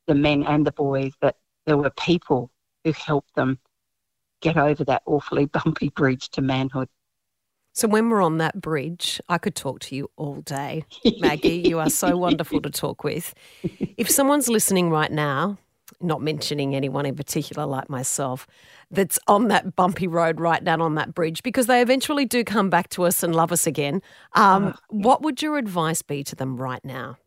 the 0.07 0.13
men 0.13 0.43
and 0.43 0.67
the 0.67 0.73
boys 0.73 1.13
that 1.21 1.37
there 1.65 1.77
were 1.77 1.91
people 1.91 2.51
who 2.83 2.91
helped 2.91 3.33
them 3.35 3.59
get 4.41 4.57
over 4.57 4.83
that 4.83 5.03
awfully 5.05 5.45
bumpy 5.63 5.87
bridge 5.87 6.27
to 6.31 6.41
manhood. 6.41 6.89
So 7.71 7.87
when 7.87 8.09
we're 8.09 8.21
on 8.21 8.39
that 8.39 8.59
bridge, 8.59 9.21
I 9.29 9.37
could 9.37 9.55
talk 9.55 9.79
to 9.81 9.95
you 9.95 10.11
all 10.17 10.41
day. 10.41 10.83
Maggie, 11.21 11.63
you 11.65 11.79
are 11.79 11.89
so 11.89 12.17
wonderful 12.25 12.61
to 12.61 12.69
talk 12.69 13.05
with. 13.05 13.33
If 13.95 14.09
someone's 14.09 14.49
listening 14.49 14.89
right 14.89 15.11
now, 15.13 15.59
not 16.01 16.21
mentioning 16.21 16.75
anyone 16.75 17.05
in 17.05 17.15
particular 17.15 17.65
like 17.65 17.89
myself, 17.89 18.47
that's 18.89 19.19
on 19.27 19.47
that 19.49 19.75
bumpy 19.75 20.07
road 20.07 20.39
right 20.39 20.63
down 20.63 20.81
on 20.81 20.95
that 20.95 21.13
bridge, 21.13 21.43
because 21.43 21.67
they 21.67 21.81
eventually 21.81 22.25
do 22.25 22.43
come 22.43 22.69
back 22.69 22.89
to 22.89 23.03
us 23.03 23.23
and 23.23 23.35
love 23.35 23.51
us 23.51 23.67
again, 23.67 24.01
um, 24.33 24.73
what 24.89 25.21
would 25.21 25.41
your 25.41 25.57
advice 25.57 26.01
be 26.01 26.23
to 26.23 26.35
them 26.35 26.57
right 26.57 26.83
now? 26.83 27.17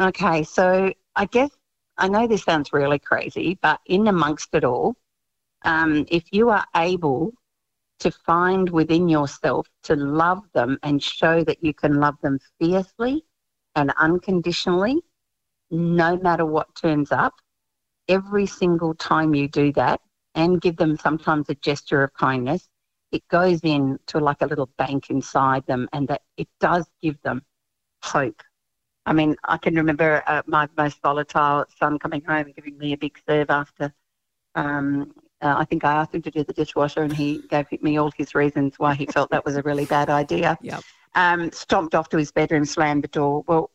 Okay, 0.00 0.42
so 0.42 0.92
I 1.14 1.26
guess 1.26 1.50
I 1.98 2.08
know 2.08 2.26
this 2.26 2.42
sounds 2.42 2.72
really 2.72 2.98
crazy, 2.98 3.58
but 3.62 3.80
in 3.86 4.08
amongst 4.08 4.54
it 4.54 4.64
all, 4.64 4.96
um, 5.62 6.04
if 6.08 6.24
you 6.32 6.50
are 6.50 6.64
able 6.74 7.32
to 8.00 8.10
find 8.10 8.68
within 8.70 9.08
yourself 9.08 9.68
to 9.84 9.94
love 9.94 10.42
them 10.52 10.78
and 10.82 11.02
show 11.02 11.44
that 11.44 11.62
you 11.62 11.72
can 11.72 12.00
love 12.00 12.16
them 12.22 12.40
fiercely 12.58 13.24
and 13.76 13.92
unconditionally, 13.96 15.00
no 15.70 16.16
matter 16.16 16.44
what 16.44 16.74
turns 16.74 17.12
up, 17.12 17.34
every 18.08 18.46
single 18.46 18.94
time 18.94 19.34
you 19.34 19.48
do 19.48 19.72
that 19.72 20.00
and 20.34 20.60
give 20.60 20.76
them 20.76 20.96
sometimes 20.96 21.48
a 21.48 21.54
gesture 21.56 22.02
of 22.02 22.12
kindness, 22.14 22.68
it 23.12 23.26
goes 23.28 23.60
in 23.62 23.98
to 24.06 24.18
like 24.18 24.42
a 24.42 24.46
little 24.46 24.68
bank 24.78 25.10
inside 25.10 25.64
them 25.66 25.88
and 25.92 26.08
that 26.08 26.22
it 26.36 26.48
does 26.60 26.86
give 27.02 27.20
them 27.22 27.42
hope. 28.02 28.42
I 29.06 29.12
mean, 29.12 29.36
I 29.44 29.58
can 29.58 29.74
remember 29.74 30.22
uh, 30.26 30.42
my 30.46 30.68
most 30.76 31.00
volatile 31.02 31.66
son 31.78 31.98
coming 31.98 32.22
home 32.24 32.46
and 32.46 32.54
giving 32.54 32.78
me 32.78 32.92
a 32.92 32.96
big 32.96 33.18
serve 33.28 33.50
after 33.50 33.92
um, 34.54 35.12
uh, 35.40 35.54
I 35.58 35.64
think 35.64 35.84
I 35.84 35.92
asked 35.92 36.14
him 36.14 36.22
to 36.22 36.30
do 36.30 36.44
the 36.44 36.52
dishwasher, 36.52 37.02
and 37.02 37.12
he 37.12 37.42
gave 37.50 37.66
me 37.82 37.98
all 37.98 38.10
his 38.16 38.34
reasons 38.34 38.78
why 38.78 38.94
he 38.94 39.06
felt 39.06 39.30
that 39.30 39.44
was 39.44 39.56
a 39.56 39.62
really 39.62 39.84
bad 39.84 40.10
idea. 40.10 40.58
Yep. 40.64 40.82
Um, 41.16 41.52
stomped 41.52 41.94
off 41.94 42.08
to 42.08 42.16
his 42.16 42.32
bedroom, 42.32 42.64
slammed 42.64 43.04
the 43.04 43.08
door. 43.08 43.44
Well, 43.46 43.70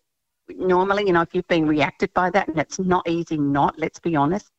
normally, 0.58 1.06
you 1.06 1.14
know, 1.14 1.22
if 1.22 1.34
you've 1.34 1.48
been 1.48 1.68
reacted 1.68 2.14
by 2.14 2.30
that, 2.32 2.48
and 2.48 2.60
it's 2.60 2.80
not 2.80 3.08
easy 3.08 3.38
not, 3.38 3.78
let's 3.78 4.00
be 4.00 4.16
honest, 4.16 4.50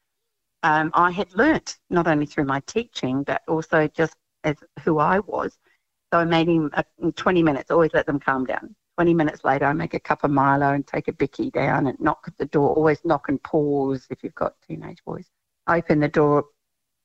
um, 0.62 0.90
I 0.94 1.10
had 1.10 1.32
learnt, 1.34 1.78
not 1.88 2.06
only 2.06 2.26
through 2.26 2.44
my 2.44 2.60
teaching, 2.60 3.22
but 3.22 3.42
also 3.48 3.88
just 3.88 4.16
as 4.44 4.56
who 4.84 4.98
I 4.98 5.20
was. 5.20 5.58
So 6.12 6.18
I 6.18 6.24
made 6.24 6.48
him, 6.48 6.70
uh, 6.74 6.82
20 7.14 7.42
minutes, 7.42 7.70
always 7.70 7.92
let 7.94 8.06
them 8.06 8.20
calm 8.20 8.44
down. 8.44 8.74
20 8.96 9.14
minutes 9.14 9.44
later, 9.44 9.64
I 9.64 9.72
make 9.72 9.94
a 9.94 10.00
cup 10.00 10.24
of 10.24 10.30
Milo 10.30 10.72
and 10.72 10.86
take 10.86 11.08
a 11.08 11.12
bicky 11.12 11.50
down 11.50 11.86
and 11.86 11.98
knock 12.00 12.24
at 12.26 12.36
the 12.36 12.46
door. 12.46 12.74
Always 12.74 13.02
knock 13.04 13.28
and 13.28 13.42
pause 13.42 14.06
if 14.10 14.22
you've 14.22 14.34
got 14.34 14.60
teenage 14.66 15.02
boys. 15.04 15.30
Open 15.68 16.00
the 16.00 16.08
door, 16.08 16.44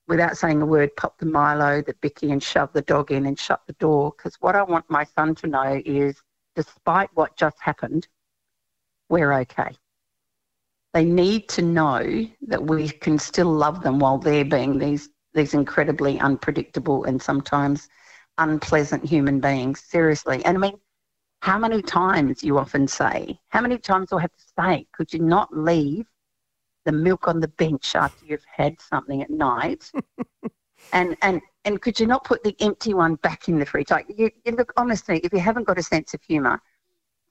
without 0.08 0.36
saying 0.36 0.62
a 0.62 0.66
word, 0.66 0.94
pop 0.96 1.18
the 1.18 1.26
Milo, 1.26 1.82
the 1.82 1.94
Bicky, 1.94 2.32
and 2.32 2.42
shove 2.42 2.72
the 2.72 2.82
dog 2.82 3.12
in 3.12 3.26
and 3.26 3.38
shut 3.38 3.62
the 3.66 3.72
door. 3.74 4.12
Because 4.16 4.36
what 4.40 4.56
I 4.56 4.62
want 4.62 4.88
my 4.88 5.04
son 5.04 5.34
to 5.36 5.46
know 5.46 5.80
is, 5.84 6.20
despite 6.54 7.10
what 7.14 7.36
just 7.36 7.58
happened, 7.60 8.08
we're 9.08 9.32
okay. 9.32 9.76
They 10.94 11.04
need 11.04 11.48
to 11.50 11.62
know 11.62 12.26
that 12.48 12.64
we 12.64 12.88
can 12.88 13.18
still 13.18 13.52
love 13.52 13.82
them 13.82 13.98
while 13.98 14.18
they're 14.18 14.44
being 14.44 14.78
these 14.78 15.10
these 15.34 15.52
incredibly 15.52 16.18
unpredictable 16.20 17.04
and 17.04 17.20
sometimes 17.20 17.88
unpleasant 18.38 19.04
human 19.04 19.38
beings. 19.38 19.80
Seriously, 19.80 20.42
and 20.46 20.56
I 20.56 20.60
mean, 20.60 20.80
how 21.42 21.58
many 21.58 21.82
times 21.82 22.42
you 22.42 22.58
often 22.58 22.88
say, 22.88 23.38
how 23.50 23.60
many 23.60 23.76
times 23.76 24.08
do 24.08 24.16
I 24.16 24.22
have 24.22 24.32
to 24.32 24.44
say, 24.58 24.86
could 24.92 25.12
you 25.12 25.20
not 25.20 25.54
leave 25.54 26.06
the 26.86 26.92
milk 26.92 27.28
on 27.28 27.40
the 27.40 27.48
bench 27.48 27.94
after 27.94 28.24
you've 28.24 28.44
had 28.46 28.80
something 28.80 29.20
at 29.20 29.28
night. 29.28 29.90
and 30.92 31.16
and 31.20 31.42
and 31.66 31.82
could 31.82 32.00
you 32.00 32.06
not 32.06 32.24
put 32.24 32.42
the 32.42 32.56
empty 32.60 32.94
one 32.94 33.16
back 33.16 33.48
in 33.48 33.58
the 33.58 33.66
fridge? 33.66 33.90
Like 33.90 34.06
you, 34.08 34.30
you 34.44 34.52
look 34.52 34.72
honestly, 34.78 35.18
if 35.22 35.32
you 35.32 35.40
haven't 35.40 35.66
got 35.66 35.78
a 35.78 35.82
sense 35.82 36.14
of 36.14 36.22
humour, 36.22 36.62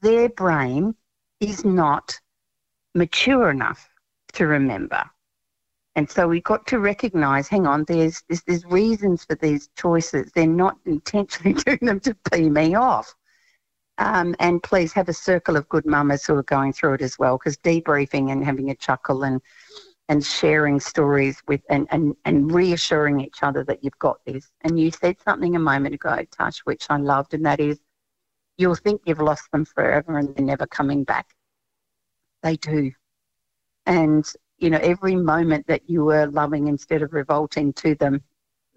their 0.02 0.30
brain 0.30 0.94
is 1.40 1.66
not 1.66 2.20
mature 2.94 3.50
enough 3.50 3.90
to 4.34 4.48
remember. 4.48 5.04
And 5.96 6.10
so 6.10 6.28
we've 6.28 6.44
got 6.44 6.68
to 6.68 6.80
recognise, 6.80 7.48
hang 7.48 7.66
on, 7.66 7.86
there's, 7.88 8.22
there's 8.28 8.44
there's 8.44 8.66
reasons 8.66 9.24
for 9.24 9.36
these 9.36 9.70
choices. 9.78 10.32
They're 10.36 10.48
not 10.48 10.78
intentionally 10.86 11.54
doing 11.66 11.80
them 11.82 12.00
to 12.02 12.16
pee 12.32 12.50
me 12.50 12.76
off. 12.76 13.16
Um, 13.98 14.36
and 14.40 14.62
please 14.62 14.92
have 14.92 15.08
a 15.08 15.14
circle 15.14 15.56
of 15.56 15.70
good 15.70 15.86
mamas 15.86 16.26
who 16.26 16.36
are 16.36 16.44
going 16.44 16.74
through 16.74 16.96
it 16.96 17.02
as 17.02 17.18
well, 17.18 17.38
because 17.38 17.58
debriefing 17.58 18.30
and 18.30 18.44
having 18.44 18.70
a 18.70 18.76
chuckle 18.76 19.24
and 19.24 19.42
and 20.08 20.24
sharing 20.24 20.80
stories 20.80 21.42
with 21.48 21.62
and, 21.70 21.88
and, 21.90 22.16
and 22.26 22.52
reassuring 22.52 23.20
each 23.22 23.42
other 23.42 23.64
that 23.64 23.84
you've 23.84 23.98
got 23.98 24.24
this. 24.26 24.52
And 24.62 24.80
you 24.80 24.92
said 24.92 25.16
something 25.24 25.56
a 25.56 25.60
moment 25.60 25.96
ago, 25.96 26.24
Tash, 26.30 26.60
which 26.60 26.86
I 26.92 26.98
loved, 26.98 27.34
and 27.34 27.44
that 27.46 27.60
is 27.60 27.80
you'll 28.58 28.76
think 28.76 29.02
you've 29.06 29.20
lost 29.20 29.52
them 29.52 29.66
forever 29.66 30.18
and 30.18 30.36
they're 30.36 30.46
never 30.46 30.66
coming 30.68 31.04
back. 31.04 31.36
They 32.44 32.58
do. 32.58 32.92
And, 33.86 34.26
you 34.58 34.70
know, 34.70 34.80
every 34.82 35.16
moment 35.16 35.68
that 35.68 35.90
you 35.90 36.06
were 36.06 36.28
loving 36.28 36.68
instead 36.68 37.02
of 37.02 37.14
revolting 37.14 37.74
to 37.74 37.96
them 37.96 38.22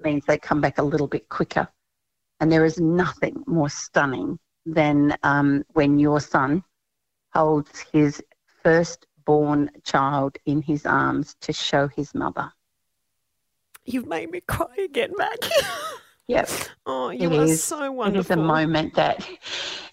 means 0.03 0.25
they 0.25 0.39
come 0.39 0.61
back 0.61 0.79
a 0.79 0.83
little 0.83 1.07
bit 1.07 1.29
quicker. 1.29 1.69
And 2.41 2.51
there 2.51 2.65
is 2.65 2.79
nothing 2.79 3.43
more 3.47 3.69
stunning 3.69 4.39
than 4.65 5.17
um, 5.23 5.65
when 5.73 5.99
your 5.99 6.21
son 6.21 6.63
holds 7.33 7.85
his 7.93 8.23
firstborn 8.63 9.71
child 9.85 10.37
in 10.47 10.63
his 10.63 10.87
arms 10.87 11.37
to 11.41 11.53
show 11.53 11.89
his 11.89 12.15
mother. 12.15 12.51
You've 13.85 14.07
made 14.07 14.31
me 14.31 14.41
cry 14.41 14.75
again, 14.85 15.13
Maggie. 15.17 15.49
Yep. 16.29 16.51
Oh, 16.87 17.09
you 17.11 17.31
It 17.31 17.39
are 17.39 17.45
is. 17.45 17.65
so 17.65 17.91
wonderful. 17.91 18.21
is 18.21 18.39
a 18.39 18.43
moment 18.43 18.95
that, 18.95 19.27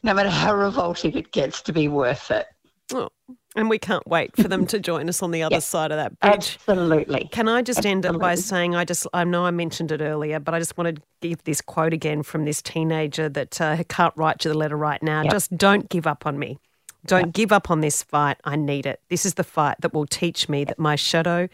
no 0.03 0.13
matter 0.13 0.29
how 0.29 0.53
revolting 0.55 1.13
it 1.15 1.31
gets, 1.31 1.61
to 1.63 1.73
be 1.73 1.87
worth 1.87 2.29
it. 2.29 2.45
Oh, 2.93 3.09
and 3.55 3.69
we 3.69 3.79
can't 3.79 4.05
wait 4.05 4.35
for 4.35 4.43
them 4.49 4.67
to 4.67 4.79
join 4.79 5.07
us 5.07 5.23
on 5.23 5.31
the 5.31 5.41
other 5.43 5.55
Yeah. 5.55 5.59
side 5.59 5.91
of 5.91 5.97
that 5.97 6.19
bridge. 6.19 6.57
Absolutely. 6.67 7.29
Can 7.31 7.47
I 7.47 7.61
just 7.61 7.85
end 7.85 8.05
it 8.05 8.19
by 8.19 8.35
saying 8.35 8.75
I 8.75 8.83
just 8.83 9.07
I 9.13 9.23
know 9.23 9.45
I 9.45 9.51
mentioned 9.51 9.91
it 9.93 10.01
earlier, 10.01 10.39
but 10.39 10.53
I 10.53 10.59
just 10.59 10.77
want 10.77 10.95
to 10.97 11.01
give 11.21 11.41
this 11.45 11.61
quote 11.61 11.93
again 11.93 12.21
from 12.21 12.43
this 12.45 12.61
teenager 12.61 13.29
that 13.29 13.59
uh, 13.61 13.81
can't 13.87 14.13
write 14.17 14.43
you 14.43 14.51
the 14.51 14.57
letter 14.57 14.75
right 14.77 15.01
now. 15.01 15.23
Yep. 15.23 15.31
Just 15.31 15.57
don't 15.57 15.89
give 15.89 16.05
up 16.05 16.25
on 16.27 16.37
me. 16.37 16.59
Don't 17.05 17.33
give 17.33 17.51
up 17.51 17.71
on 17.71 17.79
this 17.81 18.03
fight. 18.03 18.37
I 18.43 18.55
need 18.55 18.85
it. 18.85 18.99
This 19.09 19.25
is 19.25 19.35
the 19.35 19.43
fight 19.43 19.77
that 19.81 19.93
will 19.93 20.07
teach 20.07 20.49
me 20.49 20.63
that 20.65 20.77
my 20.79 20.95
shadow 20.95 21.47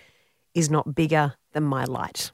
is 0.56 0.70
not 0.70 0.96
bigger 0.96 1.36
than 1.54 1.64
my 1.64 1.84
light. 1.84 2.32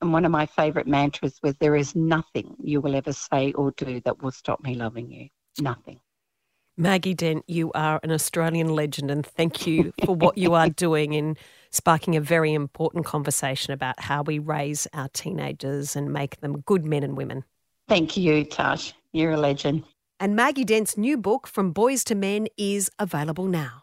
And 0.00 0.12
one 0.12 0.24
of 0.24 0.30
my 0.30 0.46
favourite 0.46 0.86
mantras 0.86 1.38
was 1.42 1.54
there 1.56 1.76
is 1.76 1.94
nothing 1.94 2.56
you 2.62 2.80
will 2.80 2.94
ever 2.94 3.12
say 3.12 3.52
or 3.52 3.72
do 3.72 4.00
that 4.00 4.22
will 4.22 4.30
stop 4.30 4.62
me 4.62 4.74
loving 4.74 5.10
you. 5.10 5.28
Nothing. 5.60 6.00
Maggie 6.76 7.12
Dent, 7.12 7.44
you 7.46 7.70
are 7.72 8.00
an 8.02 8.10
Australian 8.10 8.70
legend, 8.74 9.10
and 9.10 9.26
thank 9.26 9.66
you 9.66 9.92
for 10.06 10.14
what 10.14 10.38
you 10.38 10.54
are 10.54 10.70
doing 10.86 11.12
in 11.12 11.36
sparking 11.70 12.16
a 12.16 12.20
very 12.22 12.54
important 12.54 13.04
conversation 13.04 13.74
about 13.74 14.00
how 14.00 14.22
we 14.22 14.38
raise 14.38 14.86
our 14.94 15.08
teenagers 15.08 15.94
and 15.94 16.10
make 16.10 16.40
them 16.40 16.60
good 16.62 16.86
men 16.86 17.02
and 17.02 17.18
women. 17.18 17.44
Thank 17.86 18.16
you, 18.16 18.44
Tash. 18.44 18.94
You're 19.12 19.32
a 19.32 19.36
legend. 19.36 19.84
And 20.18 20.34
Maggie 20.34 20.64
Dent's 20.64 20.96
new 20.96 21.18
book, 21.18 21.46
From 21.46 21.72
Boys 21.72 22.02
to 22.04 22.14
Men, 22.14 22.46
is 22.56 22.90
available 22.98 23.46
now. 23.46 23.82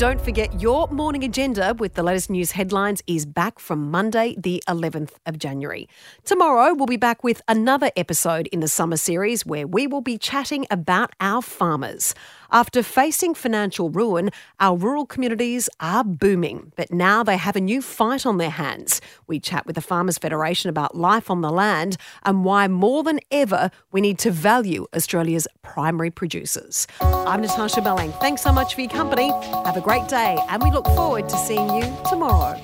Don't 0.00 0.18
forget, 0.18 0.62
your 0.62 0.88
morning 0.88 1.24
agenda 1.24 1.74
with 1.78 1.92
the 1.92 2.02
latest 2.02 2.30
news 2.30 2.52
headlines 2.52 3.02
is 3.06 3.26
back 3.26 3.58
from 3.58 3.90
Monday, 3.90 4.34
the 4.38 4.62
11th 4.66 5.10
of 5.26 5.38
January. 5.38 5.90
Tomorrow, 6.24 6.72
we'll 6.72 6.86
be 6.86 6.96
back 6.96 7.22
with 7.22 7.42
another 7.46 7.90
episode 7.98 8.46
in 8.46 8.60
the 8.60 8.66
summer 8.66 8.96
series 8.96 9.44
where 9.44 9.66
we 9.66 9.86
will 9.86 10.00
be 10.00 10.16
chatting 10.16 10.66
about 10.70 11.12
our 11.20 11.42
farmers. 11.42 12.14
After 12.52 12.82
facing 12.82 13.34
financial 13.34 13.90
ruin, 13.90 14.30
our 14.58 14.76
rural 14.76 15.06
communities 15.06 15.68
are 15.78 16.02
booming, 16.02 16.72
but 16.74 16.92
now 16.92 17.22
they 17.22 17.36
have 17.36 17.54
a 17.54 17.60
new 17.60 17.80
fight 17.80 18.26
on 18.26 18.38
their 18.38 18.50
hands. 18.50 19.00
We 19.28 19.38
chat 19.38 19.66
with 19.66 19.76
the 19.76 19.80
Farmers 19.80 20.18
Federation 20.18 20.68
about 20.68 20.96
life 20.96 21.30
on 21.30 21.42
the 21.42 21.50
land 21.50 21.96
and 22.24 22.44
why 22.44 22.66
more 22.66 23.04
than 23.04 23.20
ever 23.30 23.70
we 23.92 24.00
need 24.00 24.18
to 24.20 24.32
value 24.32 24.86
Australia's 24.96 25.46
primary 25.62 26.10
producers. 26.10 26.88
I'm 27.00 27.42
Natasha 27.42 27.82
Belling. 27.82 28.10
Thanks 28.14 28.42
so 28.42 28.52
much 28.52 28.74
for 28.74 28.80
your 28.80 28.90
company. 28.90 29.30
Have 29.64 29.76
a 29.76 29.80
great 29.80 30.08
day, 30.08 30.36
and 30.48 30.60
we 30.60 30.72
look 30.72 30.86
forward 30.86 31.28
to 31.28 31.36
seeing 31.36 31.72
you 31.72 31.96
tomorrow. 32.08 32.58